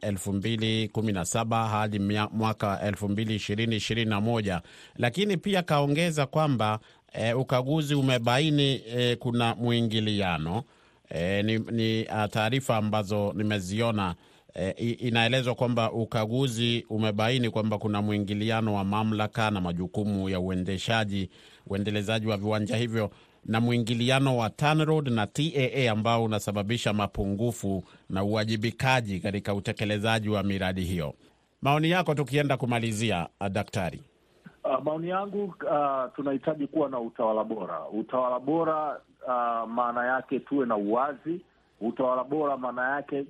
elfu 0.00 0.32
mbili 0.32 0.88
kumi 0.88 1.12
na 1.12 1.24
saba 1.24 1.68
hadi 1.68 1.98
mwaka 2.32 2.80
elfu 2.80 3.08
mbili 3.08 3.34
ishirini 3.34 3.76
ishirini 3.76 4.10
na 4.10 4.20
moja. 4.20 4.62
Lakini 4.96 5.36
pia 5.36 5.62
kaongeza 5.62 6.26
kwamba 6.26 6.78
eh, 7.12 7.38
ukaguzi 7.38 7.94
umebaini 7.94 8.82
e, 8.96 9.16
kuna 9.16 9.54
mwingiliano 9.54 10.64
e, 11.10 11.42
ni, 11.42 11.58
ni 11.58 12.04
uh, 12.04 12.24
taarifa 12.30 12.76
ambazo 12.76 13.32
nimeziona 13.36 14.14
e, 14.54 14.70
inaelezwa 14.90 15.54
kwamba 15.54 15.92
ukaguzi 15.92 16.86
umebaini 16.90 17.50
kwamba 17.50 17.78
kuna 17.78 18.02
mwingiliano 18.02 18.74
wa 18.74 18.84
mamlaka 18.84 19.50
na 19.50 19.60
majukumu 19.60 20.28
ya 20.28 20.40
uendeshaji 20.40 21.30
uendelezaji 21.66 22.26
wa 22.26 22.36
viwanja 22.36 22.76
hivyo 22.76 23.10
na 23.44 23.60
mwingiliano 23.60 24.36
wa 24.36 24.50
TANROAD 24.50 25.08
na 25.08 25.26
TAA 25.26 25.90
ambao 25.90 26.24
unasababisha 26.24 26.92
mapungufu 26.92 27.84
na 28.10 28.24
uwajibikaji 28.24 29.20
katika 29.20 29.54
utekelezaji 29.54 30.28
wa 30.28 30.42
miradi 30.42 30.84
hiyo. 30.84 31.14
Maoni 31.62 31.90
yako 31.90 32.14
tukienda 32.14 32.56
kumalizia, 32.56 33.28
daktari? 33.50 34.00
Uh, 34.78 34.84
maoni 34.84 35.08
yangu 35.08 35.44
uh, 35.44 36.14
tunahitaji 36.16 36.66
kuwa 36.66 36.88
na 36.88 37.00
utawala 37.00 37.44
bora. 37.44 37.80
Utawala 37.88 38.38
bora 38.40 39.00
uh, 39.26 39.70
maana 39.70 40.06
yake 40.06 40.40
tuwe 40.40 40.66
na 40.66 40.76
uwazi. 40.76 41.40
Utawala 41.80 42.24
bora 42.24 42.56
maana 42.56 42.88
yake 42.90 43.26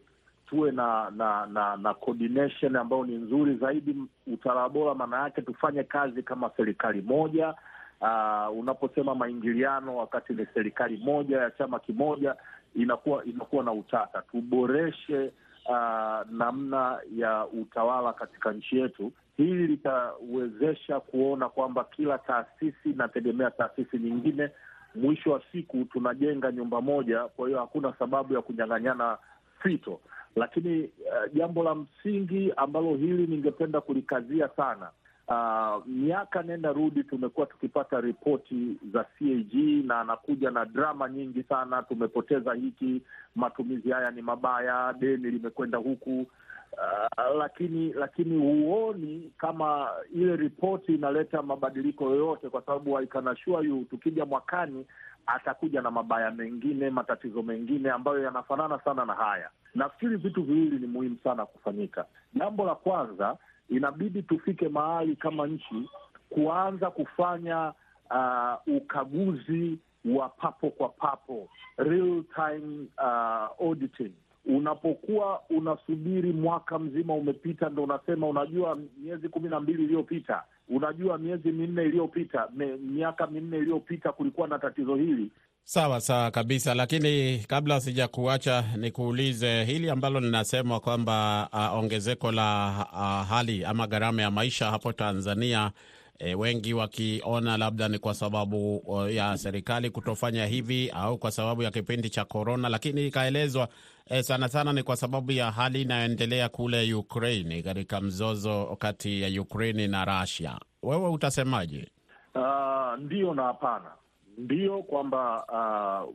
tuwe 0.46 0.70
na 0.72 1.11
na 1.11 1.46
na, 1.46 1.76
na 1.76 1.94
coordination 1.94 2.76
ambayo 2.76 3.04
ni 3.04 3.14
nzuri 3.16 3.54
zaidi. 3.56 3.96
Utawala 4.26 4.68
bora 4.68 4.94
maana 4.94 5.22
yake 5.22 5.42
tufanye 5.42 5.82
kazi 5.84 6.22
kama 6.22 6.50
serikali 6.56 7.02
moja. 7.02 7.54
Uh, 8.00 8.58
unaposema 8.58 9.14
maingiliano 9.14 9.96
wakati 9.96 10.32
ni 10.32 10.46
serikali 10.54 10.96
moja 10.96 11.38
ya 11.40 11.50
chama 11.50 11.78
kimoja, 11.78 12.37
inakuwa 12.75 13.25
inakuwa 13.25 13.64
na 13.64 13.72
utata. 13.72 14.22
Tuboreshe 14.30 15.32
uh, 15.69 16.31
namna 16.31 17.00
ya 17.16 17.47
utawala 17.47 18.12
katika 18.12 18.52
nchi 18.52 18.78
yetu. 18.78 19.12
Hili 19.37 19.66
litawezesha 19.66 21.00
kuona 21.00 21.49
kwamba 21.49 21.85
kila 21.85 22.19
taasisi 22.19 22.90
inategemea 22.90 23.50
taasisi 23.50 23.99
nyingine. 23.99 24.50
Mwisho 24.95 25.31
wa 25.33 25.42
siku 25.52 25.85
tunajenga 25.85 26.52
nyumba 26.52 26.81
moja, 26.81 27.25
kwa 27.25 27.47
hiyo 27.49 27.61
hakuna 27.61 27.92
sababu 27.99 28.35
ya 28.35 28.42
kunyang'anyana 28.42 29.19
fito. 29.62 30.00
Lakini 30.37 30.81
uh, 30.85 31.35
jambo 31.35 31.62
la 31.62 31.75
msingi 31.75 32.52
ambalo 32.57 32.95
hili 32.97 33.26
ningependa 33.26 33.81
kulikazia 33.81 34.49
sana 34.49 34.90
Uh, 35.33 35.83
miaka 35.87 36.43
nenda 36.43 36.73
rudi 36.73 37.05
tumekuwa 37.05 37.47
tukipata 37.47 38.01
ripoti 38.01 38.77
za 38.93 39.05
CAG 39.05 39.55
na 39.85 40.01
anakuja 40.01 40.51
na 40.51 40.65
drama 40.65 41.09
nyingi 41.09 41.43
sana, 41.43 41.83
tumepoteza 41.83 42.55
hiki, 42.55 43.03
matumizi 43.37 43.91
haya 43.91 44.11
ni 44.11 44.23
mabaya, 44.23 44.93
deni 44.99 45.31
limekwenda 45.31 45.79
huku. 45.79 46.27
Uh, 46.73 47.37
lakini 47.39 47.93
lakini 47.93 48.39
huoni 48.39 49.33
kama 49.39 49.89
ile 50.15 50.37
ripoti 50.37 50.95
inaleta 50.95 51.43
mabadiliko 51.43 52.05
yoyote, 52.11 52.49
kwa 52.49 52.62
sababu 52.62 52.99
I 52.99 53.07
can 53.07 53.29
assure 53.29 53.69
you, 53.69 53.85
tukija 53.85 54.25
mwakani 54.27 54.87
atakuja 55.27 55.83
na 55.83 55.91
mabaya 55.91 56.31
mengine, 56.31 56.91
matatizo 56.91 57.43
mengine 57.43 57.91
ambayo 57.91 58.19
yanafanana 58.23 58.79
sana 58.85 59.05
na 59.05 59.15
haya. 59.15 59.51
Nafikiri 59.75 60.17
vitu 60.17 60.43
viwili 60.43 60.79
ni 60.79 60.87
muhimu 60.87 61.17
sana 61.25 61.47
kufanyika. 61.47 62.05
Jambo 62.35 62.65
la 62.67 62.75
kwanza 62.75 63.37
inabidi 63.69 64.23
tufike 64.23 64.69
mahali 64.69 65.16
kama 65.16 65.47
nchi 65.47 65.88
kuanza 66.31 66.90
kufanya 66.90 67.73
uh, 68.11 68.75
ukaguzi 68.76 69.78
wa 70.04 70.28
papo 70.28 70.71
kwa 70.71 70.88
papo, 70.88 71.49
real 71.76 72.25
time 72.35 72.87
uh, 72.99 73.66
auditing. 73.66 74.12
Unapokuwa 74.47 75.40
unasubiri 75.50 76.33
mwaka 76.33 76.78
mzima 76.78 77.14
umepita, 77.14 77.69
ndo 77.69 77.83
unasema 77.85 78.26
unajua, 78.28 78.78
miezi 79.02 79.28
kumi 79.28 79.49
na 79.49 79.61
mbili 79.61 79.85
iliyopita, 79.85 80.42
unajua, 80.69 81.19
miezi 81.19 81.52
minne 81.52 81.83
iliyopita, 81.85 82.49
miaka 82.81 83.26
minne 83.26 83.59
iliyopita 83.59 84.12
kulikuwa 84.12 84.49
na 84.49 84.59
tatizo 84.59 84.95
hili. 84.95 85.31
Sawa 85.64 86.00
sawa 86.00 86.31
kabisa, 86.31 86.75
lakini 86.75 87.38
kabla 87.38 87.81
sija 87.81 88.09
kuacha 88.09 88.64
nikuulize 88.76 89.64
hili 89.64 89.90
ambalo 89.90 90.21
linasemwa 90.21 90.81
kwamba 90.81 91.49
uh, 91.52 91.78
ongezeko 91.78 92.33
la 92.33 92.75
uh, 92.92 93.28
hali 93.28 93.64
ama 93.64 93.87
gharama 93.87 94.23
ya 94.23 94.31
maisha 94.31 94.71
hapo 94.71 94.92
Tanzania 94.92 95.71
e, 96.19 96.35
wengi 96.35 96.75
wakiona 96.75 97.57
labda 97.57 97.88
ni 97.88 97.99
kwa 97.99 98.14
sababu 98.14 98.83
ya 99.11 99.38
serikali 99.38 99.90
kutofanya 99.90 100.47
hivi 100.47 100.90
au 100.90 101.19
kwa 101.19 101.31
sababu 101.31 101.62
ya 101.62 101.71
kipindi 101.71 102.11
cha 102.11 102.25
korona, 102.25 102.69
lakini 102.69 103.07
ikaelezwa 103.07 103.69
e, 104.07 104.23
sana 104.23 104.49
sana 104.49 104.73
ni 104.73 104.83
kwa 104.83 104.97
sababu 104.97 105.33
ya 105.33 105.50
hali 105.50 105.83
inayoendelea 105.83 106.49
kule 106.49 106.95
Ukraini, 106.95 107.62
katika 107.62 108.00
mzozo 108.00 108.76
kati 108.78 109.23
ya 109.23 109.42
Ukraini 109.42 109.88
na 109.88 110.04
Russia. 110.21 110.59
Wewe 110.83 111.09
utasemaje? 111.09 111.88
Uh, 112.35 112.99
ndio 112.99 113.35
na 113.35 113.42
hapana. 113.42 113.90
Ndiyo 114.39 114.83
kwamba 114.83 115.45
uh, 115.49 116.15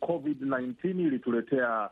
COVID-19 0.00 0.74
ilituletea 1.00 1.90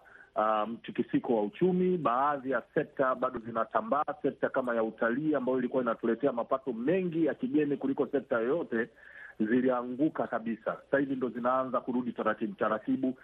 mtikisiko 0.66 1.32
um, 1.32 1.38
wa 1.38 1.44
uchumi. 1.44 1.98
Baadhi 1.98 2.50
ya 2.50 2.62
sekta 2.74 3.14
bado 3.14 3.38
zinatambaa. 3.46 4.04
Sekta 4.22 4.48
kama 4.48 4.74
ya 4.74 4.82
utalii 4.82 5.34
ambayo 5.34 5.58
ilikuwa 5.58 5.82
inatuletea 5.82 6.32
mapato 6.32 6.72
mengi 6.72 7.24
ya 7.26 7.34
kigeni 7.34 7.76
kuliko 7.76 8.06
sekta 8.06 8.38
yoyote 8.38 8.88
zilianguka 9.40 10.26
kabisa. 10.26 10.76
Sasa 10.84 10.98
hivi 10.98 11.16
ndo 11.16 11.28
zinaanza 11.28 11.80
kurudi 11.80 12.12
taratibu 12.12 12.54
taratibu. 12.54 13.14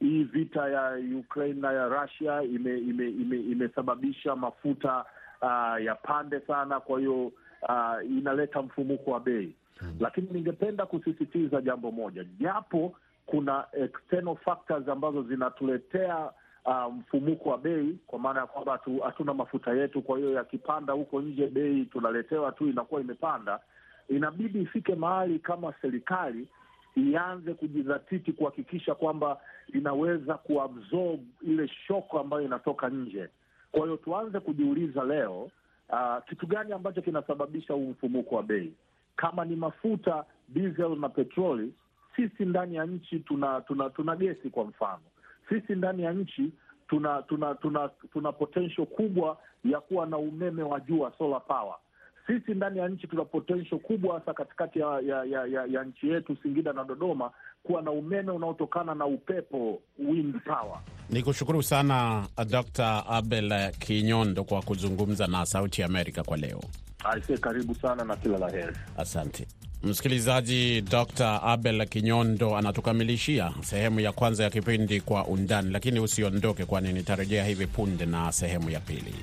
Hii 0.00 0.24
vita 0.24 0.68
ya 0.68 0.98
Ukraine 1.18 1.60
na 1.60 1.72
ya 1.72 1.88
Russia 1.88 2.42
imesababisha 2.42 4.32
ime, 4.32 4.34
ime 4.34 4.40
mafuta 4.46 5.04
uh, 5.42 5.84
ya 5.84 5.94
pande 5.94 6.40
sana, 6.40 6.80
kwa 6.80 6.98
hiyo 6.98 7.26
uh, 7.68 8.10
inaleta 8.10 8.62
mfumuko 8.62 9.10
wa 9.10 9.20
bei 9.20 9.54
hmm. 9.78 9.96
Lakini 10.00 10.28
ningependa 10.32 10.86
kusisitiza 10.86 11.60
jambo 11.60 11.90
moja, 11.92 12.24
japo 12.40 12.92
kuna 13.26 13.66
external 13.72 14.36
factors 14.36 14.88
ambazo 14.88 15.22
zinatuletea 15.22 16.30
Uh, 16.64 16.94
mfumuko 16.94 17.48
wa 17.50 17.58
bei 17.58 17.98
kwa 18.06 18.18
maana 18.18 18.40
ya 18.40 18.46
kwamba 18.46 18.80
hatuna 19.04 19.34
mafuta 19.34 19.72
yetu, 19.72 20.02
kwa 20.02 20.18
hiyo 20.18 20.32
yakipanda 20.32 20.92
huko 20.92 21.20
nje 21.20 21.46
bei 21.46 21.84
tunaletewa 21.84 22.52
tu, 22.52 22.68
inakuwa 22.68 23.00
imepanda. 23.00 23.60
Inabidi 24.08 24.60
ifike 24.62 24.94
mahali 24.94 25.38
kama 25.38 25.74
serikali 25.82 26.48
ianze 26.96 27.54
kujizatiti 27.54 28.32
kuhakikisha 28.32 28.94
kwamba 28.94 29.40
inaweza 29.74 30.34
kuabsorb 30.34 31.20
ile 31.42 31.68
shoko 31.68 32.18
ambayo 32.20 32.42
inatoka 32.42 32.88
nje. 32.88 33.28
Kwa 33.72 33.80
hiyo 33.84 33.96
tuanze 33.96 34.40
kujiuliza 34.40 35.04
leo, 35.04 35.50
uh, 35.88 36.24
kitu 36.28 36.46
gani 36.46 36.72
ambacho 36.72 37.02
kinasababisha 37.02 37.74
huu 37.74 37.90
mfumuko 37.90 38.34
wa 38.36 38.42
bei? 38.42 38.72
Kama 39.16 39.44
ni 39.44 39.56
mafuta, 39.56 40.24
diesel 40.48 40.96
na 40.98 41.08
petroli, 41.08 41.72
sisi 42.16 42.44
ndani 42.44 42.74
ya 42.74 42.86
nchi 42.86 43.18
tuna 43.18 43.60
tuna, 43.60 43.90
tuna 43.90 44.16
gesi 44.16 44.50
kwa 44.50 44.64
mfano 44.64 45.02
sisi 45.50 45.72
ndani 45.74 46.02
ya 46.02 46.12
nchi 46.12 46.52
tuna 46.88 47.22
tuna 47.22 47.54
tuna 47.54 47.90
tuna 48.12 48.32
potential 48.32 48.86
kubwa 48.86 49.38
ya 49.64 49.80
kuwa 49.80 50.06
na 50.06 50.18
umeme 50.18 50.62
wa 50.62 50.80
jua, 50.80 51.12
solar 51.18 51.42
power. 51.46 51.74
Sisi 52.26 52.54
ndani 52.54 52.78
ya 52.78 52.88
nchi 52.88 53.06
tuna 53.06 53.24
potential 53.24 53.80
kubwa 53.80 54.18
hasa 54.18 54.34
katikati 54.34 54.78
ya, 54.78 54.86
ya, 55.00 55.24
ya, 55.24 55.46
ya, 55.46 55.64
ya 55.66 55.84
nchi 55.84 56.08
yetu 56.08 56.36
Singida 56.42 56.72
na 56.72 56.84
Dodoma 56.84 57.30
kuwa 57.62 57.82
na 57.82 57.90
umeme 57.90 58.32
unaotokana 58.32 58.94
na 58.94 59.06
upepo, 59.06 59.82
wind 59.98 60.34
power. 60.44 60.80
Ni 61.10 61.22
kushukuru 61.22 61.62
sana 61.62 62.26
Dr. 62.50 63.04
Abel 63.08 63.72
Kinyondo 63.78 64.44
kwa 64.44 64.62
kuzungumza 64.62 65.26
na 65.26 65.46
Sauti 65.46 65.80
ya 65.80 65.86
Amerika 65.86 66.22
kwa 66.22 66.36
leo. 66.36 66.60
Aise, 67.04 67.38
karibu 67.38 67.74
sana 67.74 68.04
na 68.04 68.16
kila 68.16 68.38
la 68.38 68.50
heri. 68.50 68.76
Asante. 68.96 69.46
Msikilizaji, 69.82 70.80
Dr 70.82 71.40
Abel 71.44 71.86
Kinyondo 71.88 72.56
anatukamilishia 72.56 73.52
sehemu 73.62 74.00
ya 74.00 74.12
kwanza 74.12 74.44
ya 74.44 74.50
kipindi 74.50 75.00
Kwa 75.00 75.26
Undani, 75.26 75.70
lakini 75.70 76.00
usiondoke, 76.00 76.64
kwani 76.64 76.92
nitarejea 76.92 77.44
hivi 77.44 77.66
punde 77.66 78.06
na 78.06 78.32
sehemu 78.32 78.70
ya 78.70 78.80
pili. 78.80 79.14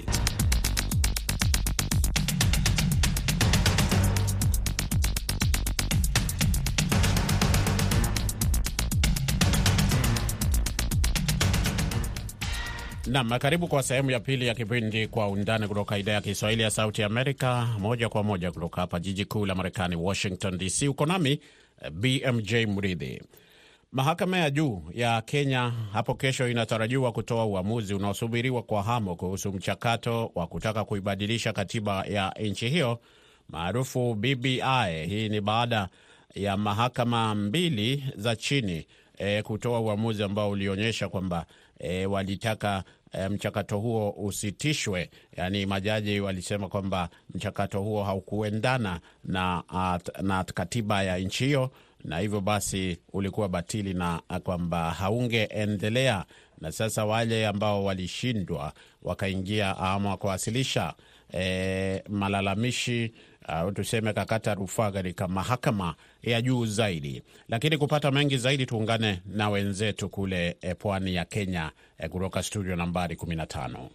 Nam, 13.18 13.40
karibu 13.40 13.68
kwa 13.68 13.84
sehemu 13.84 14.12
ya 14.12 14.20
pili 14.20 14.48
ya 14.48 14.56
kipindi 14.56 15.08
Kwa 15.08 15.28
Undani 15.28 15.68
kutoka 15.68 15.98
idhaa 15.98 16.12
ya 16.12 16.22
Kiswahili 16.22 16.62
ya 16.64 16.70
Sauti 16.72 17.04
Amerika, 17.04 17.68
moja 17.80 18.10
kwa 18.10 18.24
moja 18.24 18.52
kutoka 18.52 18.82
hapa 18.82 19.00
jiji 19.00 19.26
kuu 19.26 19.46
la 19.46 19.56
Marekani, 19.56 19.96
Washington 19.96 20.58
DC. 20.58 20.88
Uko 20.90 21.06
nami 21.06 21.40
BMJ 21.92 22.54
Mridhi. 22.54 23.22
Mahakama 23.92 24.38
ya 24.38 24.50
juu 24.50 24.84
ya 24.94 25.22
Kenya 25.22 25.74
hapo 25.94 26.14
kesho 26.16 26.50
inatarajiwa 26.50 27.12
kutoa 27.12 27.46
uamuzi 27.46 27.94
unaosubiriwa 27.94 28.64
kwa 28.64 28.84
hamu 28.84 29.16
kuhusu 29.16 29.54
mchakato 29.54 30.32
wa 30.36 30.48
kutaka 30.48 30.86
kuibadilisha 30.86 31.54
katiba 31.54 32.06
ya 32.06 32.34
nchi 32.40 32.70
hiyo 32.70 33.00
maarufu 33.50 34.14
BBI. 34.16 35.06
Hii 35.10 35.30
ni 35.30 35.42
baada 35.42 35.90
ya 36.36 36.58
mahakama 36.58 37.36
mbili 37.36 38.04
za 38.16 38.36
chini 38.36 38.86
e, 39.18 39.42
kutoa 39.42 39.80
uamuzi 39.80 40.24
ambao 40.24 40.50
ulionyesha 40.50 41.10
kwamba 41.10 41.46
e, 41.80 42.06
walitaka 42.06 42.84
mchakato 43.30 43.80
huo 43.80 44.10
usitishwe. 44.18 45.10
Yaani 45.38 45.66
majaji 45.66 46.20
walisema 46.20 46.68
kwamba 46.70 47.10
mchakato 47.36 47.82
huo 47.82 48.04
haukuendana 48.04 49.00
na, 49.24 49.64
na 50.22 50.44
katiba 50.44 51.04
ya 51.04 51.18
nchi 51.18 51.46
hiyo 51.46 51.72
na 52.04 52.20
hivyo 52.20 52.42
basi 52.42 52.98
ulikuwa 53.14 53.50
batili 53.50 53.94
na 53.94 54.22
kwamba 54.44 54.92
haungeendelea. 54.92 56.26
Na 56.62 56.72
sasa 56.72 57.06
wale 57.06 57.48
ambao 57.48 57.84
walishindwa 57.86 58.74
wakaingia 59.04 59.78
ama 59.78 60.18
kuwasilisha 60.18 60.94
e, 61.34 62.04
malalamishi 62.10 63.14
au 63.48 63.72
tuseme 63.72 64.14
kakata 64.14 64.54
rufaa 64.54 64.92
katika 64.92 65.28
mahakama 65.28 65.96
ya 66.24 66.42
juu 66.42 66.66
zaidi. 66.66 67.24
Lakini 67.50 67.78
kupata 67.78 68.12
mengi 68.12 68.38
zaidi, 68.38 68.66
tuungane 68.66 69.22
na 69.26 69.50
wenzetu 69.50 70.10
kule 70.10 70.58
e, 70.62 70.74
pwani 70.74 71.16
ya 71.16 71.26
Kenya 71.26 71.72
e, 71.98 72.10
kutoka 72.10 72.44
studio 72.44 72.76
nambari 72.76 73.16
15. 73.16 73.88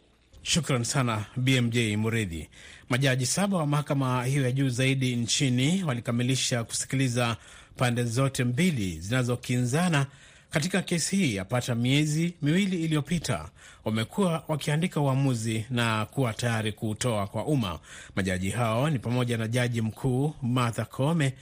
Shukran 0.42 0.84
sana 0.84 1.24
BMJ 1.36 1.78
Muridhi. 1.96 2.48
Majaji 2.88 3.26
saba 3.26 3.56
wa 3.58 3.66
mahakama 3.66 4.24
hiyo 4.24 4.42
ya 4.42 4.52
juu 4.52 4.68
zaidi 4.68 5.16
nchini 5.16 5.84
walikamilisha 5.84 6.64
kusikiliza 6.64 7.36
pande 7.76 8.04
zote 8.04 8.44
mbili 8.44 9.00
zinazokinzana 9.00 10.06
katika 10.52 10.82
kesi 10.82 11.16
hii 11.16 11.34
yapata 11.34 11.74
miezi 11.74 12.34
miwili 12.42 12.84
iliyopita. 12.84 13.48
Wamekuwa 13.84 14.44
wakiandika 14.48 15.00
uamuzi 15.00 15.66
na 15.70 16.06
kuwa 16.06 16.32
tayari 16.32 16.72
kuutoa 16.72 17.26
kwa 17.26 17.44
umma. 17.46 17.78
Majaji 18.16 18.50
hao 18.50 18.90
ni 18.90 18.98
pamoja 18.98 19.36
na 19.38 19.48
jaji 19.48 19.80
mkuu 19.82 20.34
Martha 20.42 20.84
Koome, 20.84 21.34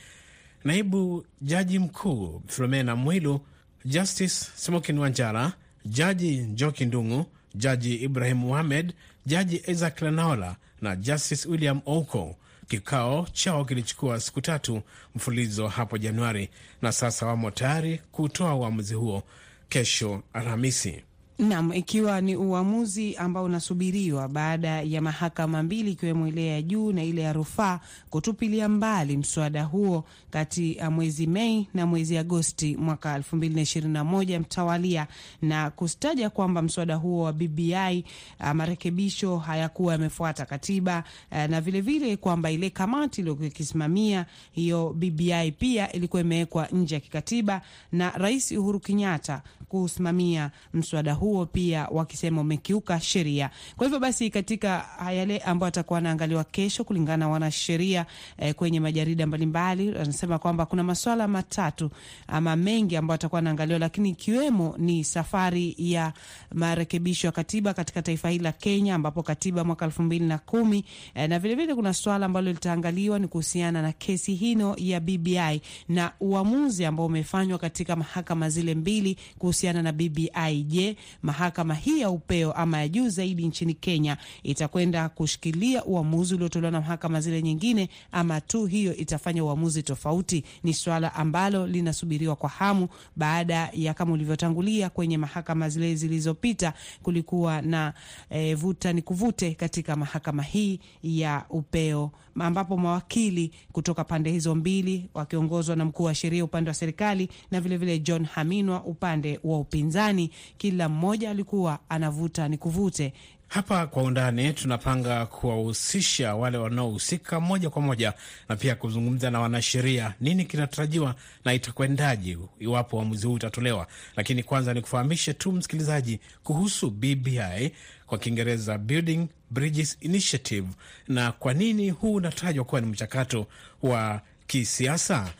naibu 0.64 1.24
jaji 1.40 1.78
mkuu 1.78 2.42
Filomena 2.46 2.96
Mwilu, 2.96 3.40
Justice 3.84 4.34
Smokin 4.56 4.98
Wanjara, 4.98 5.52
jaji 5.84 6.36
Njoki 6.38 6.84
Ndung'u, 6.86 7.24
jaji 7.54 7.94
Ibrahim 7.94 8.36
Muhamed, 8.36 8.92
jaji 9.26 9.62
Isaac 9.66 10.02
Lenaola 10.02 10.56
na 10.80 10.96
Justice 10.96 11.48
William 11.48 11.80
Ouko. 11.86 12.36
Kikao 12.70 13.26
chao 13.32 13.64
kilichukua 13.64 14.20
siku 14.20 14.40
tatu 14.40 14.82
mfululizo 15.14 15.68
hapo 15.68 15.98
Januari, 15.98 16.50
na 16.82 16.92
sasa 16.92 17.26
wamo 17.26 17.50
tayari 17.50 18.00
kutoa 18.12 18.54
uamuzi 18.54 18.94
huo 18.94 19.22
kesho 19.68 20.22
Alhamisi. 20.32 21.02
Naam, 21.40 21.72
ikiwa 21.72 22.20
ni 22.20 22.36
uamuzi 22.36 23.16
ambao 23.16 23.44
unasubiriwa 23.44 24.28
baada 24.28 24.82
ya 24.82 25.02
mahakama 25.02 25.62
mbili 25.62 25.90
ikiwemo 25.92 26.28
ile 26.28 26.46
ya 26.46 26.62
juu 26.62 26.92
na 26.92 27.04
ile 27.04 27.22
ya 27.22 27.32
rufaa 27.32 27.80
kutupilia 28.10 28.68
mbali 28.68 29.16
mswada 29.16 29.64
huo 29.64 30.04
kati 30.30 30.76
ya 30.76 30.90
mwezi 30.90 31.26
Mei 31.26 31.68
na 31.74 31.86
mwezi 31.86 32.18
Agosti 32.18 32.76
mwaka 32.76 33.18
2021 33.18 34.38
mtawalia, 34.40 35.06
na 35.42 35.70
kustaja 35.70 36.30
kwamba 36.30 36.62
mswada 36.62 36.94
huo 36.96 37.22
wa 37.24 37.32
BBI 37.32 38.04
uh, 38.40 38.50
marekebisho 38.50 39.38
hayakuwa 39.38 39.92
yamefuata 39.92 40.46
katiba 40.46 41.04
uh, 41.32 41.38
na 41.38 41.60
vilevile 41.60 42.16
kwamba 42.16 42.50
ile 42.50 42.70
kamati 42.70 43.20
iliyokuwa 43.20 43.48
ikisimamia 43.48 44.26
hiyo 44.52 44.92
BBI 44.96 45.52
pia 45.58 45.92
ilikuwa 45.92 46.22
imewekwa 46.22 46.66
nje 46.72 46.94
ya 46.94 47.00
kikatiba 47.00 47.62
na 47.92 48.10
Rais 48.10 48.52
Uhuru 48.52 48.80
Kenyatta 48.80 49.42
kusimamia 49.68 50.50
mswada 50.74 51.12
huo 51.14 51.29
pia 51.52 51.88
wakisema 51.90 52.40
umekiuka 52.40 53.00
sheria. 53.00 53.50
Kwa 53.76 53.86
hivyo 53.86 54.00
basi, 54.00 54.30
katika 54.30 54.86
yale 55.14 55.38
ambayo 55.38 55.68
atakuwa 55.68 55.98
anaangaliwa 55.98 56.44
kesho, 56.44 56.84
kulingana 56.84 57.16
na 57.16 57.28
wanasheria 57.28 58.06
eh, 58.38 58.54
kwenye 58.54 58.80
majarida 58.80 59.26
mbalimbali 59.26 59.88
wanasema 59.92 60.38
kwamba 60.38 60.66
kuna 60.66 60.82
maswala 60.84 61.28
matatu 61.28 61.90
ama 62.28 62.56
mengi 62.56 62.96
ambayo 62.96 63.14
atakuwa 63.14 63.38
anaangaliwa, 63.38 63.78
lakini 63.78 64.08
ikiwemo 64.08 64.74
ni 64.78 65.04
safari 65.04 65.74
ya 65.78 66.12
marekebisho 66.54 67.26
ya 67.28 67.32
katiba 67.32 67.74
katika 67.74 68.02
taifa 68.02 68.28
hili 68.30 68.44
la 68.44 68.52
Kenya, 68.52 68.94
ambapo 68.94 69.22
katiba 69.22 69.64
mwaka 69.64 69.84
elfu 69.84 70.02
mbili 70.02 70.24
na 70.26 70.38
kumi 70.38 70.84
eh, 71.14 71.28
na 71.28 71.38
vilevile 71.38 71.64
vile 71.66 71.74
kuna 71.74 71.94
swala 71.94 72.26
ambalo 72.26 72.52
litaangaliwa 72.52 73.18
ni 73.18 73.28
kuhusiana 73.28 73.82
na 73.82 73.92
kesi 73.92 74.34
hino 74.34 74.74
ya 74.78 75.00
BBI 75.00 75.60
na 75.88 76.12
uamuzi 76.20 76.84
ambao 76.84 77.06
umefanywa 77.06 77.58
katika 77.58 77.96
mahakama 77.96 78.50
zile 78.50 78.74
mbili 78.74 79.16
kuhusiana 79.38 79.82
na 79.82 79.92
BBI. 79.92 80.62
Je, 80.66 80.96
mahakama 81.22 81.74
hii 81.74 82.00
ya 82.00 82.10
upeo 82.10 82.52
ama 82.52 82.78
ya 82.78 82.88
juu 82.88 83.08
zaidi 83.08 83.46
nchini 83.46 83.74
Kenya 83.74 84.16
itakwenda 84.42 85.08
kushikilia 85.08 85.84
uamuzi 85.84 86.34
uliotolewa 86.34 86.70
na 86.72 86.80
mahakama 86.80 87.20
zile 87.20 87.42
nyingine, 87.42 87.88
ama 88.12 88.40
tu 88.40 88.66
hiyo 88.66 88.96
itafanya 88.96 89.44
uamuzi 89.44 89.82
tofauti. 89.82 90.44
Ni 90.62 90.74
swala 90.74 91.14
ambalo 91.14 91.66
linasubiriwa 91.66 92.36
kwa 92.36 92.48
hamu, 92.48 92.88
baada 93.16 93.70
ya 93.72 93.94
kama 93.94 94.12
ulivyotangulia 94.12 94.90
kwenye 94.90 95.18
mahakama 95.18 95.68
zile 95.68 95.94
zilizopita, 95.94 96.72
kulikuwa 97.02 97.62
na 97.62 97.94
e, 98.30 98.54
vuta 98.54 98.92
ni 98.92 99.02
kuvute 99.02 99.54
katika 99.54 99.96
mahakama 99.96 100.42
hii 100.42 100.80
ya 101.02 101.44
upeo 101.50 102.10
ambapo 102.40 102.76
mawakili 102.76 103.50
kutoka 103.72 104.04
pande 104.04 104.30
hizo 104.30 104.54
mbili 104.54 105.08
wakiongozwa 105.14 105.76
na 105.76 105.84
mkuu 105.84 106.04
wa 106.04 106.14
sheria 106.14 106.44
upande 106.44 106.70
wa 106.70 106.74
serikali 106.74 107.28
na 107.50 107.60
vilevile 107.60 107.92
vile 107.92 108.04
John 108.04 108.24
Haminwa 108.24 108.84
upande 108.84 109.40
wa 109.44 109.58
upinzani, 109.58 110.30
kila 110.58 110.88
mmoja 111.00 111.30
alikuwa 111.30 111.78
anavuta 111.88 112.48
ni 112.48 112.58
kuvute. 112.58 113.12
Hapa 113.48 113.86
kwa 113.86 114.02
undani 114.02 114.52
tunapanga 114.52 115.26
kuwahusisha 115.26 116.34
wale 116.34 116.58
wanaohusika 116.58 117.40
moja 117.40 117.70
kwa 117.70 117.82
moja 117.82 118.12
na 118.48 118.56
pia 118.56 118.74
kuzungumza 118.74 119.30
na 119.30 119.40
wanasheria, 119.40 120.14
nini 120.20 120.44
kinatarajiwa 120.44 121.14
na 121.44 121.54
itakwendaje 121.54 122.38
iwapo 122.58 122.96
uamuzi 122.96 123.26
huu 123.26 123.32
utatolewa. 123.34 123.86
Lakini 124.16 124.42
kwanza 124.42 124.74
ni 124.74 124.80
kufahamishe 124.80 125.32
tu 125.34 125.52
msikilizaji 125.52 126.20
kuhusu 126.44 126.90
BBI, 126.90 127.72
kwa 128.06 128.18
Kiingereza 128.18 128.78
Building 128.78 129.26
Bridges 129.50 129.96
Initiative, 130.00 130.68
na 131.08 131.32
kwa 131.32 131.54
nini 131.54 131.90
huu 131.90 132.14
unatajwa 132.14 132.64
kuwa 132.64 132.80
ni 132.80 132.86
mchakato 132.86 133.46
wa 133.82 134.20
kisiasa 134.46 135.30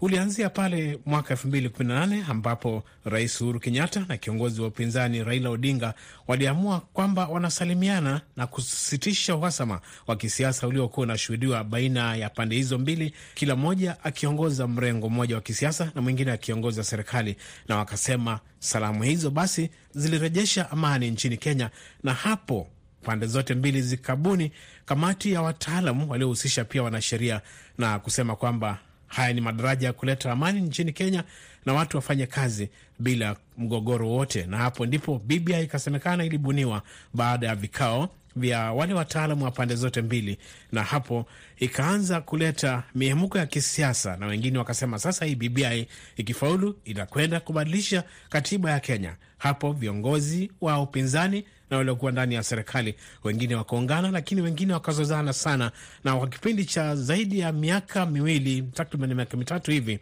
ulianzia 0.00 0.50
pale 0.50 0.98
mwaka 1.06 1.30
elfu 1.30 1.48
mbili 1.48 1.68
kumi 1.68 1.88
na 1.88 1.94
nane 2.00 2.24
ambapo 2.28 2.84
Rais 3.04 3.40
Uhuru 3.40 3.60
Kenyatta 3.60 4.04
na 4.08 4.16
kiongozi 4.16 4.60
wa 4.60 4.66
upinzani 4.68 5.24
Raila 5.24 5.50
Odinga 5.50 5.94
waliamua 6.28 6.80
kwamba 6.80 7.26
wanasalimiana 7.28 8.20
na 8.36 8.46
kusitisha 8.46 9.36
uhasama 9.36 9.80
wa 10.06 10.16
kisiasa 10.16 10.66
uliokuwa 10.68 11.04
unashuhudiwa 11.04 11.64
baina 11.64 12.16
ya 12.16 12.30
pande 12.30 12.56
hizo 12.56 12.78
mbili, 12.78 13.14
kila 13.34 13.56
mmoja 13.56 14.04
akiongoza 14.04 14.66
mrengo 14.66 15.08
mmoja 15.08 15.34
wa 15.34 15.40
kisiasa 15.40 15.92
na 15.94 16.02
mwingine 16.02 16.32
akiongoza 16.32 16.84
serikali, 16.84 17.36
na 17.68 17.76
wakasema 17.76 18.40
salamu 18.58 19.02
hizo 19.02 19.30
basi 19.30 19.70
zilirejesha 19.94 20.70
amani 20.70 21.10
nchini 21.10 21.36
Kenya, 21.36 21.70
na 22.02 22.14
hapo 22.14 22.68
pande 23.02 23.26
zote 23.26 23.54
mbili 23.54 23.82
zikabuni 23.82 24.52
kamati 24.86 25.32
ya 25.32 25.42
wataalam 25.42 26.10
waliohusisha 26.10 26.64
pia 26.64 26.82
wanasheria 26.82 27.40
na 27.78 27.98
kusema 27.98 28.36
kwamba 28.36 28.78
haya 29.14 29.32
ni 29.32 29.40
madaraja 29.40 29.86
ya 29.86 29.92
kuleta 29.92 30.32
amani 30.32 30.60
nchini 30.60 30.92
Kenya 30.92 31.24
na 31.66 31.72
watu 31.72 31.96
wafanye 31.96 32.26
kazi 32.26 32.68
bila 32.98 33.36
mgogoro 33.58 34.08
wote. 34.10 34.46
Na 34.46 34.56
hapo 34.56 34.86
ndipo 34.86 35.18
BBI 35.18 35.62
ikasemekana 35.62 36.24
ilibuniwa 36.24 36.82
baada 37.14 37.46
ya 37.46 37.54
vikao 37.54 38.08
vya 38.36 38.72
wale 38.72 38.94
wataalamu 38.94 39.44
wa 39.44 39.50
pande 39.50 39.74
zote 39.74 40.02
mbili, 40.02 40.38
na 40.72 40.82
hapo 40.82 41.26
ikaanza 41.58 42.20
kuleta 42.20 42.82
mihemuko 42.94 43.38
ya 43.38 43.46
kisiasa, 43.46 44.16
na 44.16 44.26
wengine 44.26 44.58
wakasema 44.58 44.98
sasa 44.98 45.24
hii 45.24 45.34
BBI 45.34 45.86
ikifaulu 46.16 46.76
inakwenda 46.84 47.40
kubadilisha 47.40 48.04
katiba 48.28 48.70
ya 48.70 48.80
Kenya. 48.80 49.16
Hapo 49.38 49.72
viongozi 49.72 50.52
wa 50.60 50.80
upinzani 50.82 51.44
na 51.70 51.76
waliokuwa 51.76 52.12
ndani 52.12 52.34
ya 52.34 52.42
serikali. 52.42 52.94
Wengine 53.24 53.54
wakaungana, 53.54 54.10
lakini 54.10 54.40
wengine 54.40 54.72
wakazozana 54.72 55.32
sana, 55.32 55.72
na 56.04 56.16
kwa 56.16 56.28
kipindi 56.28 56.64
cha 56.64 56.96
zaidi 56.96 57.38
ya 57.38 57.52
miaka 57.52 58.06
miwili 58.06 58.62
takriban 58.62 59.14
miaka 59.14 59.36
mitatu 59.36 59.70
hivi, 59.70 59.98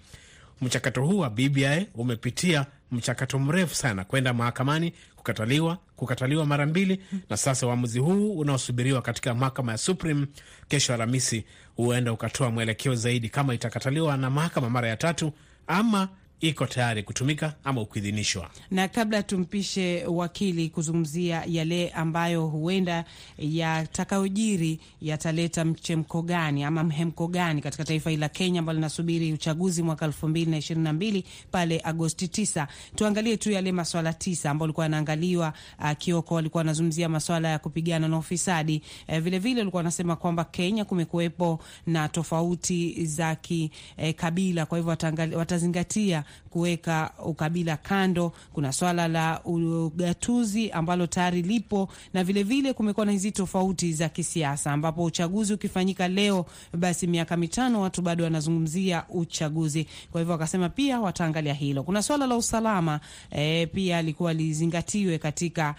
mchakato 0.63 1.05
huu 1.05 1.19
wa 1.19 1.31
BBI 1.31 1.87
umepitia 1.95 2.67
mchakato 2.93 3.39
mrefu 3.39 3.75
sana 3.75 4.05
kwenda 4.05 4.33
mahakamani, 4.33 4.93
kukataliwa, 5.17 5.79
kukataliwa 5.97 6.47
mara 6.47 6.67
mbili, 6.67 7.01
na 7.31 7.37
sasa 7.37 7.67
uamuzi 7.67 7.99
huu 7.99 8.33
unaosubiriwa 8.39 9.03
katika 9.03 9.35
mahakama 9.35 9.73
ya 9.73 9.79
Supreme 9.79 10.27
kesho 10.69 10.95
Alhamisi 10.95 11.45
huenda 11.77 12.13
ukatoa 12.13 12.51
mwelekeo 12.51 12.95
zaidi 12.95 13.29
kama 13.29 13.55
itakataliwa 13.55 14.17
na 14.17 14.31
mahakama 14.31 14.71
mara 14.71 14.89
ya 14.89 14.97
tatu 14.97 15.33
ama 15.67 16.09
iko 16.43 16.67
tayari 16.67 17.03
kutumika 17.03 17.55
ama 17.65 17.85
kuidhinishwa. 17.85 18.51
Na 18.71 18.89
kabla 18.89 19.23
tumpishe 19.23 20.05
wakili 20.07 20.69
kuzungumzia 20.69 21.45
yale 21.47 21.91
ambayo 21.91 22.47
huenda 22.47 23.05
yatakayojiri 23.39 24.81
yataleta 25.01 25.65
mchemko 25.65 26.23
gani 26.23 26.65
ama 26.65 26.85
mhemko 26.85 27.27
gani 27.29 27.61
katika 27.63 27.85
taifa 27.85 28.11
hili 28.11 28.21
la 28.21 28.29
Kenya 28.29 28.61
ambalo 28.61 28.77
linasubiri 28.77 29.33
uchaguzi 29.33 29.83
mwaka 29.83 30.07
elfu 30.07 30.29
mbili 30.29 30.51
na 30.51 30.57
ishirini 30.59 30.85
na 30.85 30.93
mbili 30.93 31.25
pale 31.51 31.81
Agosti 31.85 32.29
tisa, 32.29 32.69
tuangalie 32.95 33.37
tu 33.37 33.51
yale 33.51 33.73
maswala 33.73 34.13
tisa 34.13 34.51
ambayo 34.51 34.65
alikuwa 34.67 34.87
anaangaliwa. 34.87 35.53
Uh, 35.79 35.91
Kioko 35.99 36.39
alikuwa 36.39 36.61
anazungumzia 36.61 37.09
maswala 37.09 37.49
ya 37.49 37.59
kupigana 37.59 38.09
na 38.09 38.19
ufisadi. 38.19 38.83
Vilevile 39.21 39.61
alikuwa 39.61 39.81
anasema 39.81 40.17
kwamba 40.17 40.45
Kenya 40.45 40.85
kumekuwepo 40.85 41.61
na 41.87 42.09
tofauti 42.09 43.07
za 43.07 43.35
kikabila, 43.35 44.61
eh, 44.63 44.67
kwa 44.69 44.79
hivyo 44.79 44.97
watazingatia 45.39 46.25
kuweka 46.51 47.11
ukabila 47.25 47.77
kando. 47.77 48.33
Kuna 48.53 48.73
swala 48.73 49.09
la 49.09 49.41
ugatuzi 49.45 50.71
ambalo 50.71 51.07
tayari 51.07 51.43
lipo, 51.43 51.89
na 52.15 52.25
vilevile 52.25 52.73
kumekuwa 52.73 53.07
na 53.07 53.13
hizi 53.13 53.33
tofauti 53.33 53.93
za 53.93 54.09
kisiasa, 54.09 54.73
ambapo 54.73 55.05
uchaguzi 55.05 55.55
ukifanyika 55.55 56.09
leo, 56.09 56.47
basi 56.79 57.07
miaka 57.07 57.37
mitano 57.37 57.81
watu 57.81 58.03
bado 58.03 58.25
wanazungumzia 58.25 59.05
uchaguzi. 59.09 59.87
Kwa 60.13 60.21
hivyo 60.21 60.33
wakasema 60.33 60.69
pia 60.69 61.01
wataangalia 61.01 61.55
hilo. 61.55 61.83
Kuna 61.83 62.03
swala 62.03 62.27
la 62.27 62.37
usalama 62.37 63.01
e, 63.31 63.67
pia 63.67 63.99
alikuwa 63.99 64.33
lizingatiwe 64.33 65.19
katika 65.19 65.75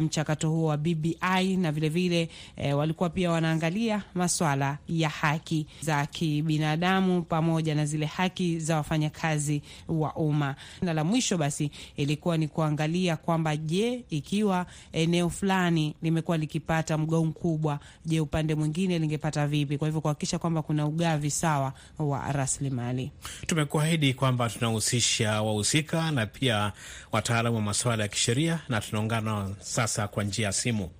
mchakato 0.00 0.48
um, 0.50 0.54
huo 0.56 0.66
wa 0.68 0.76
BBI, 0.76 1.56
na 1.56 1.72
vilevile 1.72 2.28
e, 2.56 2.72
walikuwa 2.72 3.10
pia 3.10 3.30
wanaangalia 3.30 4.02
maswala 4.14 4.78
ya 4.88 5.08
haki 5.08 5.66
za 5.80 6.06
kibinadamu 6.06 7.22
pamoja 7.22 7.74
na 7.74 7.86
zile 7.86 8.06
haki 8.06 8.58
za 8.58 8.76
wafanyakazi 8.76 9.62
wa 10.00 10.14
umma. 10.14 10.54
Na 10.82 10.92
la 10.92 11.04
mwisho 11.04 11.38
basi 11.38 11.70
ilikuwa 11.96 12.36
ni 12.36 12.48
kuangalia 12.48 13.16
kwamba 13.16 13.56
je, 13.56 14.04
ikiwa 14.10 14.66
eneo 14.92 15.30
fulani 15.30 15.94
limekuwa 16.02 16.36
likipata 16.38 16.98
mgao 16.98 17.24
mkubwa, 17.24 17.78
je, 18.06 18.20
upande 18.20 18.54
mwingine 18.54 18.98
lingepata 18.98 19.46
vipi? 19.46 19.78
Kwa 19.78 19.88
hivyo 19.88 20.00
kuhakikisha 20.00 20.38
kwamba 20.38 20.62
kuna 20.62 20.86
ugavi 20.86 21.30
sawa 21.30 21.72
wa 21.98 22.32
rasilimali. 22.32 23.10
Tumekuahidi 23.46 24.14
kwamba 24.14 24.48
tunahusisha 24.50 25.42
wahusika 25.42 26.10
na 26.10 26.26
pia 26.26 26.72
wataalamu 27.12 27.56
wa 27.56 27.62
masuala 27.62 28.02
ya 28.02 28.08
kisheria, 28.08 28.58
na 28.68 28.80
tunaungana 28.80 29.50
sasa 29.60 30.08
kwa 30.08 30.24
njia 30.24 30.46
ya 30.46 30.52
simu 30.52 30.90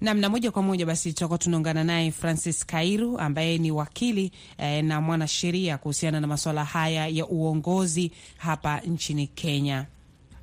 namna 0.00 0.28
moja 0.28 0.50
kwa 0.50 0.62
moja 0.62 0.86
basi 0.86 1.12
tutakuwa 1.12 1.38
tunaungana 1.38 1.84
naye 1.84 2.10
Francis 2.10 2.66
Kairu 2.66 3.18
ambaye 3.18 3.58
ni 3.58 3.70
wakili 3.70 4.32
eh, 4.58 4.84
na 4.84 5.00
mwanasheria 5.00 5.78
kuhusiana 5.78 6.20
na 6.20 6.26
masuala 6.26 6.64
haya 6.64 7.06
ya 7.06 7.26
uongozi 7.26 8.12
hapa 8.36 8.80
nchini 8.80 9.26
Kenya. 9.26 9.86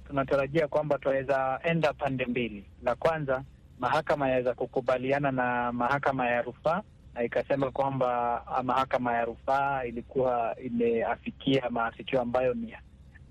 Tunatarajia 0.07 0.67
kwamba 0.67 0.97
tunaweza 0.97 1.59
enda 1.63 1.93
pande 1.93 2.25
mbili. 2.25 2.63
La 2.83 2.95
kwanza, 2.95 3.43
mahakama 3.79 4.29
yaweza 4.29 4.53
kukubaliana 4.53 5.31
na 5.31 5.71
mahakama 5.71 6.27
ya 6.29 6.41
rufaa 6.41 6.81
na 7.13 7.23
ikasema 7.23 7.71
kwamba 7.71 8.41
mahakama 8.63 9.13
ya 9.13 9.25
rufaa 9.25 9.83
ilikuwa 9.83 10.55
imeafikia 10.65 11.69
maafikio 11.69 12.21
ambayo 12.21 12.53
ni, 12.53 12.73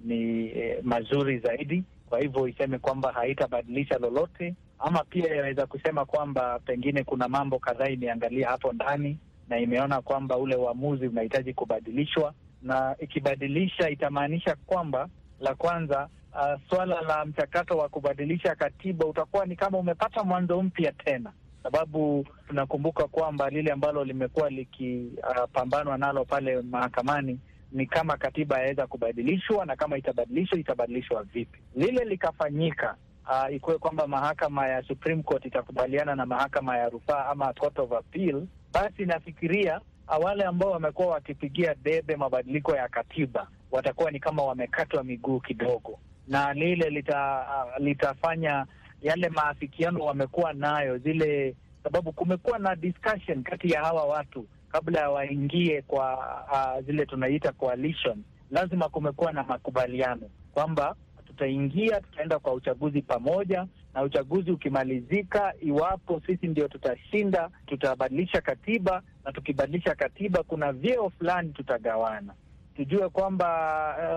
ni 0.05 0.49
eh, 0.49 0.79
mazuri 0.83 1.39
zaidi, 1.39 1.85
kwa 2.09 2.21
hivyo 2.21 2.49
iseme 2.49 2.79
kwamba 2.79 3.13
haitabadilisha 3.13 3.99
lolote 3.99 4.55
ama 4.79 5.05
pia 5.05 5.35
yaweza 5.35 5.67
kusema 5.67 6.05
kwamba 6.05 6.59
pengine 6.59 7.05
kuna 7.05 7.29
mambo 7.29 7.59
kadhaa 7.59 7.89
imeangalia 7.89 8.49
hapo 8.49 8.73
ndani 8.73 9.19
na 9.49 9.59
imeona 9.59 10.03
kwamba 10.03 10.37
ule 10.39 10.57
uamuzi 10.57 11.07
unahitaji 11.09 11.55
kubadilishwa, 11.55 12.35
na 12.63 12.97
ikibadilisha 12.99 13.91
itamaanisha 13.91 14.57
kwamba 14.67 15.09
la 15.41 15.55
kwanza, 15.55 16.09
uh, 16.33 16.61
swala 16.71 17.01
la 17.01 17.25
mchakato 17.25 17.77
wa 17.79 17.89
kubadilisha 17.89 18.55
katiba 18.55 19.07
utakuwa 19.07 19.47
ni 19.47 19.57
kama 19.57 19.79
umepata 19.79 20.25
mwanzo 20.25 20.63
mpya 20.63 20.93
tena, 20.93 21.33
sababu 21.63 22.27
tunakumbuka 22.49 23.07
kwamba 23.09 23.51
lile 23.51 23.73
ambalo 23.73 24.05
limekuwa 24.05 24.51
likipambanwa 24.51 25.95
uh, 25.95 26.01
nalo 26.01 26.25
pale 26.25 26.63
mahakamani 26.63 27.41
ni 27.73 27.87
kama 27.87 28.17
katiba 28.17 28.59
yaweza 28.59 28.87
kubadilishwa, 28.87 29.67
na 29.67 29.77
kama 29.77 29.99
itabadilishwa 29.99 30.59
itabadilishwa 30.59 31.23
vipi. 31.23 31.59
Lile 31.77 32.05
likafanyika 32.05 32.97
Uh, 33.31 33.55
ikuwe 33.55 33.79
kwamba 33.79 34.07
mahakama 34.07 34.69
ya 34.69 34.83
Supreme 34.83 35.23
Court 35.23 35.45
itakubaliana 35.45 36.15
na 36.15 36.27
mahakama 36.27 36.77
ya 36.79 36.89
rufaa 36.89 37.27
ama 37.27 37.53
Court 37.53 37.79
of 37.79 37.93
Appeal, 37.93 38.47
basi 38.73 39.05
nafikiria 39.07 39.81
wale 40.23 40.45
ambao 40.45 40.71
wamekuwa 40.71 41.09
wakipigia 41.09 41.75
debe 41.75 42.17
mabadiliko 42.17 42.77
ya 42.77 42.89
katiba 42.89 43.49
watakuwa 43.71 44.11
ni 44.11 44.21
kama 44.21 44.43
wamekatwa 44.43 45.05
miguu 45.05 45.41
kidogo, 45.41 45.99
na 46.29 46.53
lile 46.55 46.91
lita, 46.91 47.47
uh, 47.77 47.85
litafanya 47.85 48.67
yale 49.03 49.29
maafikiano 49.29 50.05
wamekuwa 50.05 50.53
nayo 50.53 50.99
zile, 50.99 51.55
sababu 51.83 52.13
kumekuwa 52.13 52.59
na 52.59 52.77
discussion 52.77 53.43
kati 53.43 53.71
ya 53.71 53.81
hawa 53.85 54.05
watu 54.05 54.47
kabla 54.73 55.01
ya 55.01 55.11
waingie 55.11 55.83
kwa 55.83 56.17
uh, 56.53 56.87
zile 56.87 57.07
tunaita 57.07 57.53
coalition, 57.53 58.23
lazima 58.51 58.89
kumekuwa 58.89 59.33
na 59.33 59.43
makubaliano 59.43 60.31
kwamba 60.55 60.97
tutaingia, 61.35 62.01
tutaenda 62.01 62.38
kwa 62.38 62.53
uchaguzi 62.55 63.03
pamoja, 63.03 63.66
na 63.94 64.03
uchaguzi 64.03 64.51
ukimalizika, 64.51 65.55
iwapo 65.61 66.20
sisi 66.27 66.47
ndio 66.47 66.68
tutashinda, 66.68 67.51
tutabadilisha 67.66 68.40
katiba, 68.40 69.03
na 69.25 69.33
tukibadilisha 69.33 69.94
katiba, 69.94 70.42
kuna 70.42 70.73
vyeo 70.73 71.11
fulani 71.11 71.49
tutagawana. 71.53 72.35
Tujue 72.77 73.09
kwamba 73.09 73.47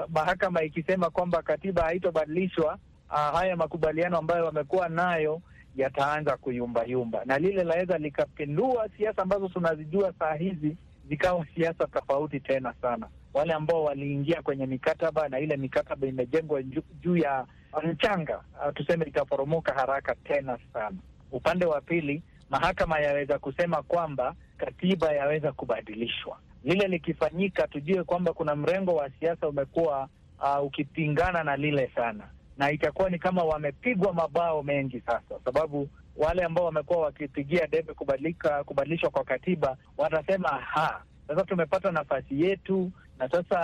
uh, 0.06 0.12
mahakama 0.14 0.64
ikisema 0.64 1.10
kwamba 1.10 1.42
katiba 1.42 1.84
haitobadilishwa, 1.84 2.78
uh, 3.10 3.16
haya 3.40 3.56
makubaliano 3.56 4.18
ambayo 4.18 4.46
wamekuwa 4.46 4.90
nayo 4.90 5.42
yataanza 5.76 6.38
kuyumbayumba, 6.38 7.22
na 7.26 7.38
lile 7.38 7.64
laweza 7.64 7.98
likapindua 7.98 8.90
siasa 8.98 9.22
ambazo 9.22 9.48
tunazijua 9.48 10.14
saa 10.20 10.34
hizi 10.34 10.78
zikawa 11.10 11.46
siasa 11.56 11.88
tofauti 11.88 12.40
tena 12.40 12.74
sana. 12.82 13.08
Wale 13.38 13.54
ambao 13.54 13.84
waliingia 13.84 14.42
kwenye 14.42 14.66
mikataba 14.66 15.30
na 15.30 15.40
ile 15.40 15.58
mikataba 15.58 16.08
imejengwa 16.08 16.64
juu 17.02 17.18
ya 17.18 17.46
mchanga, 17.84 18.38
uh, 18.38 18.74
tuseme 18.74 19.06
itaporomoka 19.06 19.74
haraka 19.74 20.16
tena 20.16 20.58
sana. 20.74 20.96
Upande 21.32 21.66
wa 21.66 21.82
pili, 21.82 22.22
mahakama 22.50 23.00
yaweza 23.00 23.40
kusema 23.40 23.82
kwamba 23.84 24.36
katiba 24.58 25.12
yaweza 25.14 25.52
kubadilishwa. 25.52 26.38
Lile 26.64 26.88
likifanyika, 26.88 27.68
tujue 27.68 28.04
kwamba 28.04 28.34
kuna 28.34 28.56
mrengo 28.56 28.96
wa 28.96 29.10
siasa 29.20 29.48
umekuwa 29.48 30.10
uh, 30.40 30.66
ukipingana 30.66 31.44
na 31.44 31.58
lile 31.58 31.92
sana 31.96 32.24
na 32.58 32.72
itakuwa 32.72 33.10
ni 33.10 33.20
kama 33.20 33.44
wamepigwa 33.44 34.14
mabao 34.14 34.64
mengi 34.64 35.00
sasa, 35.02 35.36
sababu 35.46 35.90
wale 36.16 36.44
ambao 36.44 36.66
wamekuwa 36.66 37.00
wakipigia 37.00 37.68
debe 37.68 37.94
kubadilika 37.94 38.64
kubadilishwa 38.64 39.10
kwa 39.10 39.24
katiba 39.24 39.78
watasema 39.98 40.50
ha, 40.50 41.02
sasa 41.28 41.44
tumepata 41.44 41.92
nafasi 41.92 42.42
yetu, 42.42 42.92
na 43.20 43.30
sasa 43.30 43.60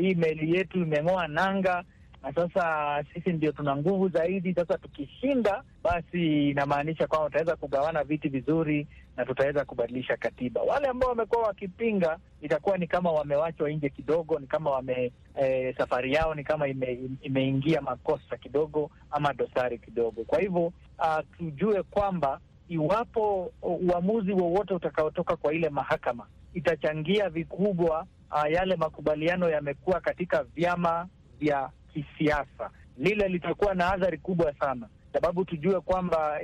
hii 0.00 0.14
meli 0.14 0.56
yetu 0.56 0.78
imeng'oa 0.78 1.28
nanga, 1.28 1.84
na 2.22 2.32
sasa 2.34 3.04
sisi 3.14 3.32
ndio 3.32 3.52
tuna 3.52 3.76
nguvu 3.76 4.08
zaidi. 4.08 4.54
Sasa 4.54 4.78
tukishinda, 4.78 5.62
basi 5.82 6.50
inamaanisha 6.50 7.06
kwamba 7.06 7.26
tutaweza 7.28 7.56
kugawana 7.56 8.04
viti 8.04 8.28
vizuri 8.28 8.86
na 9.16 9.24
tutaweza 9.24 9.64
kubadilisha 9.64 10.16
katiba. 10.16 10.60
Wale 10.62 10.88
ambao 10.88 11.08
wamekuwa 11.10 11.42
wakipinga, 11.42 12.18
itakuwa 12.42 12.78
ni 12.78 12.86
kama 12.86 13.12
wamewachwa 13.12 13.70
nje 13.70 13.88
kidogo, 13.88 14.38
ni 14.38 14.46
kama 14.46 14.70
wame 14.70 15.12
e, 15.42 15.74
safari 15.78 16.12
yao 16.12 16.34
ni 16.34 16.44
kama 16.44 16.68
ime, 16.68 16.98
imeingia 17.22 17.80
makosa 17.80 18.36
kidogo 18.36 18.90
ama 19.10 19.32
dosari 19.34 19.78
kidogo. 19.78 20.24
Kwa 20.24 20.40
hivyo 20.40 20.66
uh, 20.98 21.18
tujue 21.38 21.82
kwamba 21.82 22.40
iwapo 22.68 23.52
uamuzi 23.62 24.32
wowote 24.32 24.74
utakaotoka 24.74 25.36
kwa 25.36 25.54
ile 25.54 25.68
mahakama 25.68 26.26
itachangia 26.54 27.28
vikubwa 27.28 28.06
uh, 28.32 28.50
yale 28.52 28.76
makubaliano 28.76 29.48
yamekuwa 29.50 30.00
katika 30.00 30.42
vyama 30.42 31.08
vya 31.40 31.70
kisiasa, 31.92 32.70
lile 32.98 33.28
litakuwa 33.28 33.74
na 33.74 33.92
athari 33.92 34.18
kubwa 34.18 34.54
sana, 34.60 34.88
sababu 35.12 35.44
tujue 35.44 35.80
kwamba 35.80 36.40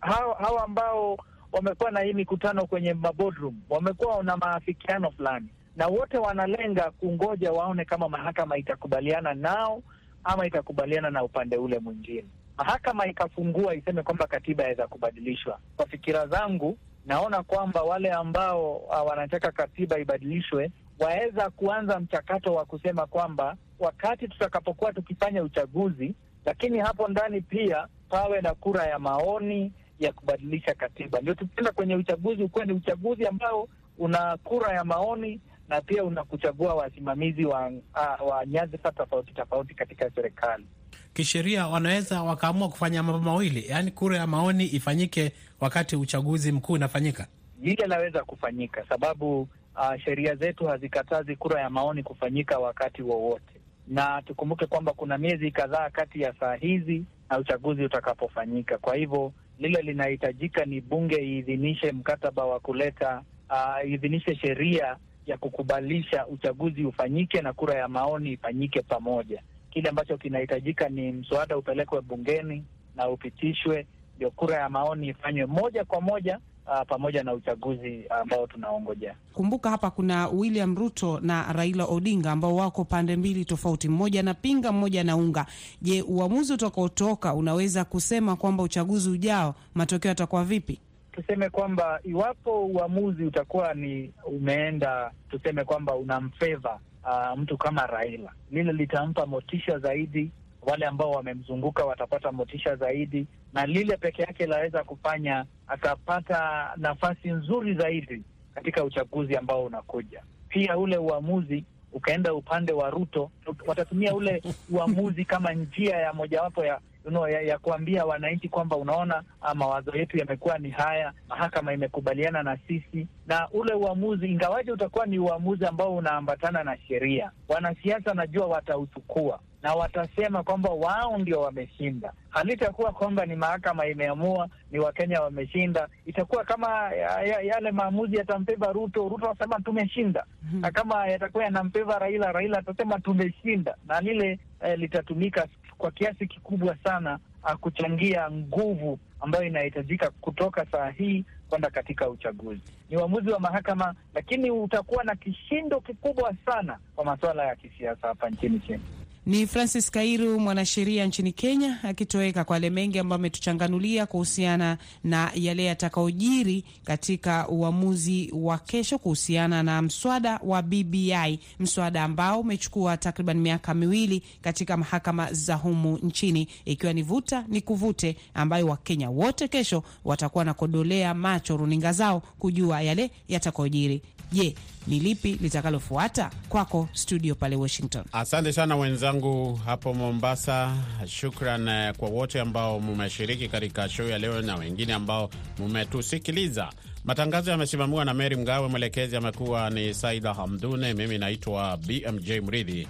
hawa, 0.00 0.64
ambao 0.64 1.18
wamekuwa 1.52 1.90
na 1.90 2.00
hii 2.00 2.12
mikutano 2.12 2.66
kwenye 2.66 2.94
maboardroom 2.94 3.60
wamekuwa 3.70 4.22
na 4.22 4.36
maafikiano 4.36 5.10
fulani, 5.10 5.48
na 5.76 5.86
wote 5.86 6.18
wanalenga 6.18 6.90
kungoja 6.90 7.52
waone 7.52 7.84
kama 7.84 8.08
mahakama 8.08 8.56
itakubaliana 8.56 9.34
nao 9.34 9.82
ama 10.24 10.46
itakubaliana 10.46 11.10
na 11.10 11.24
upande 11.24 11.56
ule 11.56 11.78
mwingine. 11.78 12.24
Mahakama 12.58 13.06
ikafungua 13.06 13.74
iseme 13.74 14.02
kwamba 14.02 14.26
katiba 14.26 14.62
yaweza 14.62 14.86
kubadilishwa, 14.86 15.58
kwa 15.76 15.86
fikira 15.86 16.26
zangu 16.26 16.78
naona 17.06 17.42
kwamba 17.42 17.82
wale 17.82 18.10
ambao 18.12 18.76
uh, 18.76 19.06
wanataka 19.06 19.52
katiba 19.52 19.98
ibadilishwe 19.98 20.70
waweza 20.98 21.50
kuanza 21.50 22.00
mchakato 22.00 22.54
wa 22.54 22.64
kusema 22.64 23.06
kwamba 23.06 23.56
wakati 23.78 24.28
tutakapokuwa 24.28 24.92
tukifanya 24.92 25.42
uchaguzi, 25.42 26.14
lakini 26.44 26.78
hapo 26.78 27.08
ndani 27.08 27.40
pia 27.40 27.86
pawe 28.08 28.40
na 28.40 28.54
kura 28.54 28.86
ya 28.86 28.98
maoni 28.98 29.72
ya 29.98 30.12
kubadilisha 30.12 30.74
katiba, 30.74 31.20
ndio 31.20 31.34
tukienda 31.34 31.72
kwenye 31.72 31.96
uchaguzi 31.96 32.42
ukuwe 32.42 32.64
ni 32.66 32.72
uchaguzi 32.72 33.26
ambao 33.26 33.68
una 33.98 34.36
kura 34.44 34.72
ya 34.72 34.84
maoni 34.84 35.40
na 35.68 35.80
pia 35.80 36.04
una 36.04 36.24
kuchagua 36.24 36.74
wasimamizi 36.74 37.44
wa, 37.44 37.68
uh, 37.68 38.28
wa 38.28 38.46
nyadhifa 38.46 38.92
tofauti 38.92 39.32
tofauti 39.34 39.74
katika 39.74 40.10
serikali. 40.10 40.66
Kisheria 41.14 41.66
wanaweza 41.66 42.22
wakaamua 42.22 42.68
kufanya 42.68 43.02
mambo 43.02 43.20
mawili, 43.30 43.68
yaani 43.68 43.90
kura 43.90 44.18
ya 44.18 44.26
maoni 44.26 44.64
ifanyike 44.66 45.32
wakati 45.60 45.96
uchaguzi 45.96 46.52
mkuu 46.52 46.72
unafanyika. 46.72 47.26
Hili 47.62 47.82
inaweza 47.84 48.24
kufanyika 48.24 48.84
sababu 48.88 49.48
uh, 49.76 49.96
sheria 50.04 50.34
zetu 50.34 50.66
hazikatazi 50.66 51.36
kura 51.36 51.60
ya 51.60 51.70
maoni 51.70 52.02
kufanyika 52.02 52.58
wakati 52.58 53.02
wowote, 53.02 53.60
na 53.88 54.22
tukumbuke 54.22 54.66
kwamba 54.66 54.92
kuna 54.92 55.18
miezi 55.18 55.50
kadhaa 55.50 55.90
kati 55.90 56.20
ya 56.20 56.34
saa 56.40 56.54
hizi 56.54 57.04
na 57.30 57.38
uchaguzi 57.38 57.84
utakapofanyika. 57.84 58.78
Kwa 58.78 58.96
hivyo 58.96 59.32
lile 59.58 59.82
linahitajika 59.82 60.64
ni 60.64 60.80
bunge 60.80 61.16
iidhinishe 61.16 61.92
mkataba 61.92 62.44
wa 62.44 62.60
kuleta 62.60 63.22
uh, 63.50 63.90
iidhinishe 63.90 64.36
sheria 64.36 64.96
ya 65.26 65.38
kukubalisha 65.38 66.26
uchaguzi 66.26 66.84
ufanyike 66.84 67.40
na 67.42 67.52
kura 67.52 67.74
ya 67.74 67.88
maoni 67.88 68.32
ifanyike 68.32 68.82
pamoja. 68.82 69.42
Kile 69.70 69.88
ambacho 69.88 70.16
kinahitajika 70.18 70.88
ni 70.88 71.12
mswada 71.12 71.58
upelekwe 71.58 72.00
bungeni 72.00 72.64
na 72.96 73.08
upitishwe, 73.08 73.86
ndio 74.16 74.30
kura 74.30 74.56
ya 74.56 74.68
maoni 74.68 75.08
ifanywe 75.08 75.46
moja 75.46 75.84
kwa 75.84 76.00
moja 76.00 76.38
uh, 76.66 76.82
pamoja 76.88 77.22
na 77.24 77.32
uchaguzi 77.32 78.04
ambao 78.08 78.46
tunaongojea. 78.46 79.14
Kumbuka 79.32 79.70
hapa 79.70 79.90
kuna 79.90 80.28
William 80.28 80.76
Ruto 80.76 81.20
na 81.20 81.52
Raila 81.52 81.84
Odinga 81.84 82.32
ambao 82.32 82.56
wako 82.56 82.84
pande 82.84 83.16
mbili 83.16 83.44
tofauti, 83.44 83.88
mmoja 83.88 84.20
anapinga, 84.20 84.72
mmoja 84.72 85.00
anaunga. 85.00 85.46
Je, 85.82 86.02
uamuzi 86.02 86.52
utakaotoka 86.52 87.34
unaweza 87.34 87.84
kusema 87.84 88.36
kwamba 88.36 88.62
uchaguzi 88.62 89.10
ujao 89.10 89.54
matokeo 89.74 90.08
yatakuwa 90.08 90.44
vipi? 90.44 90.80
Tuseme 91.12 91.50
kwamba 91.50 92.00
iwapo 92.04 92.66
uamuzi 92.66 93.24
utakuwa 93.24 93.74
ni 93.74 94.12
umeenda, 94.26 95.10
tuseme 95.30 95.64
kwamba 95.64 95.94
unamfeva 95.94 96.78
uh, 97.04 97.38
mtu 97.38 97.58
kama 97.58 97.86
Raila, 97.86 98.32
lile 98.50 98.72
litampa 98.72 99.26
motisha 99.26 99.78
zaidi. 99.78 100.30
Wale 100.66 100.86
ambao 100.86 101.10
wamemzunguka 101.10 101.84
watapata 101.84 102.32
motisha 102.32 102.76
zaidi, 102.76 103.26
na 103.52 103.66
lile 103.66 103.96
peke 103.96 104.22
yake 104.22 104.46
laweza 104.46 104.84
kufanya 104.84 105.44
akapata 105.66 106.70
nafasi 106.76 107.30
nzuri 107.30 107.74
zaidi 107.74 108.22
katika 108.54 108.84
uchaguzi 108.84 109.36
ambao 109.36 109.64
unakuja. 109.64 110.22
Pia 110.48 110.78
ule 110.78 110.96
uamuzi 110.96 111.64
ukaenda 111.92 112.34
upande 112.34 112.72
wa 112.72 112.90
Ruto, 112.90 113.30
watatumia 113.66 114.14
ule 114.14 114.42
uamuzi 114.74 115.24
kama 115.24 115.52
njia 115.52 115.96
ya 115.96 116.12
mojawapo 116.12 116.64
ya 116.64 116.80
Know, 117.04 117.28
ya, 117.28 117.40
ya 117.40 117.58
kuambia 117.58 118.04
wananchi 118.04 118.48
kwamba 118.48 118.76
unaona, 118.76 119.22
mawazo 119.54 119.96
yetu 119.96 120.18
yamekuwa 120.18 120.58
ni 120.58 120.70
haya, 120.70 121.12
mahakama 121.28 121.72
imekubaliana 121.72 122.42
na 122.42 122.56
sisi. 122.68 123.06
Na 123.26 123.48
ule 123.50 123.74
uamuzi 123.74 124.26
ingawaje 124.26 124.72
utakuwa 124.72 125.06
ni 125.06 125.18
uamuzi 125.18 125.66
ambao 125.66 125.96
unaambatana 125.96 126.64
na 126.64 126.78
sheria, 126.88 127.30
wanasiasa 127.48 128.14
najua 128.14 128.46
watauchukua 128.46 129.40
na 129.64 129.74
watasema 129.74 130.42
kwamba 130.42 130.70
wao 130.70 131.18
ndio 131.18 131.40
wameshinda. 131.40 132.12
Halitakuwa 132.30 132.92
kwamba 132.92 133.26
ni 133.26 133.36
mahakama 133.36 133.86
imeamua, 133.86 134.48
ni 134.70 134.78
Wakenya 134.78 135.20
wameshinda. 135.20 135.88
Itakuwa 136.06 136.44
kama 136.44 136.68
ya, 136.92 137.22
ya, 137.22 137.40
yale 137.40 137.70
maamuzi 137.70 138.16
yatampeva 138.16 138.72
Ruto, 138.72 139.08
Ruto 139.08 139.30
atasema 139.30 139.60
tumeshinda, 139.60 140.24
-hmm. 140.54 140.60
na 140.60 140.70
kama 140.70 141.06
yatakuwa 141.06 141.44
yanampeva 141.44 141.98
Raila, 141.98 142.32
Raila 142.32 142.58
atasema 142.58 143.00
tumeshinda, 143.00 143.74
na 143.86 144.00
lile 144.00 144.38
eh, 144.60 144.78
litatumika 144.78 145.46
kwa 145.78 145.90
kiasi 145.90 146.26
kikubwa 146.26 146.76
sana 146.84 147.18
kuchangia 147.60 148.30
nguvu 148.30 148.98
ambayo 149.20 149.44
inahitajika 149.46 150.10
kutoka 150.10 150.66
saa 150.72 150.90
hii 150.90 151.24
kwenda 151.48 151.70
katika 151.70 152.08
uchaguzi. 152.08 152.60
Ni 152.90 152.96
uamuzi 152.96 153.30
wa 153.30 153.40
mahakama, 153.40 153.94
lakini 154.14 154.50
utakuwa 154.50 155.04
na 155.04 155.14
kishindo 155.16 155.80
kikubwa 155.80 156.34
sana 156.46 156.78
kwa 156.96 157.04
masuala 157.04 157.44
ya 157.46 157.56
kisiasa 157.56 158.08
hapa 158.08 158.30
nchini 158.30 158.58
Kenya. 158.58 158.84
Ni 159.26 159.46
Francis 159.46 159.90
Kairu, 159.90 160.40
mwanasheria 160.40 161.06
nchini 161.06 161.32
Kenya, 161.32 161.78
akitoweka 161.82 162.44
kwa 162.44 162.56
yale 162.56 162.70
mengi 162.70 162.98
ambayo 162.98 163.18
ametuchanganulia 163.18 164.06
kuhusiana 164.06 164.78
na 165.04 165.30
yale 165.34 165.64
yatakaojiri 165.64 166.64
katika 166.84 167.48
uamuzi 167.48 168.30
wa 168.34 168.58
kesho 168.58 168.98
kuhusiana 168.98 169.62
na 169.62 169.82
mswada 169.82 170.40
wa 170.42 170.62
BBI, 170.62 171.40
mswada 171.60 172.04
ambao 172.04 172.40
umechukua 172.40 172.96
takriban 172.96 173.36
miaka 173.40 173.74
miwili 173.74 174.22
katika 174.42 174.76
mahakama 174.76 175.32
za 175.32 175.54
humu 175.54 175.98
nchini, 176.02 176.48
ikiwa 176.64 176.92
ni 176.92 177.02
vuta 177.02 177.44
ni 177.48 177.60
kuvute, 177.60 178.16
ambayo 178.34 178.66
Wakenya 178.66 179.10
wote 179.10 179.48
kesho 179.48 179.82
watakuwa 180.04 180.44
na 180.44 180.54
kodolea 180.54 181.14
macho 181.14 181.56
runinga 181.56 181.92
zao 181.92 182.20
kujua 182.38 182.82
yale 182.82 183.10
yatakaojiri. 183.28 184.02
Je, 184.32 184.54
ni 184.86 185.00
lipi 185.00 185.32
litakalofuata? 185.40 186.30
Kwako 186.48 186.88
studio 186.92 187.34
pale 187.34 187.56
Washington. 187.56 188.04
Asante 188.12 188.52
sana 188.52 188.76
wenzangu 188.76 189.54
hapo 189.64 189.94
Mombasa. 189.94 190.76
Shukran 191.06 191.92
kwa 191.94 192.08
wote 192.08 192.40
ambao 192.40 192.80
mmeshiriki 192.80 193.48
katika 193.48 193.88
show 193.88 194.08
ya 194.08 194.18
leo 194.18 194.42
na 194.42 194.56
wengine 194.56 194.92
ambao 194.92 195.30
mmetusikiliza. 195.58 196.68
Matangazo 197.04 197.50
yamesimamiwa 197.50 198.04
na 198.04 198.14
Meri 198.14 198.36
Mgawe, 198.36 198.68
mwelekezi 198.68 199.16
amekuwa 199.16 199.70
ni 199.70 199.94
Saida 199.94 200.34
Hamdune, 200.34 200.94
mimi 200.94 201.18
naitwa 201.18 201.76
BMJ 201.76 202.30
Mridhi. 202.30 202.88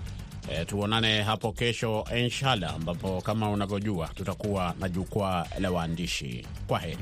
E, 0.53 0.65
tuonane 0.65 1.23
hapo 1.23 1.53
kesho 1.53 2.05
inshallah, 2.19 2.75
ambapo 2.75 3.21
kama 3.21 3.51
unavyojua 3.51 4.09
tutakuwa 4.09 4.75
na 4.81 4.89
jukwaa 4.89 5.47
la 5.61 5.71
waandishi. 5.71 6.47
Kwa 6.67 6.79
heri. 6.79 6.99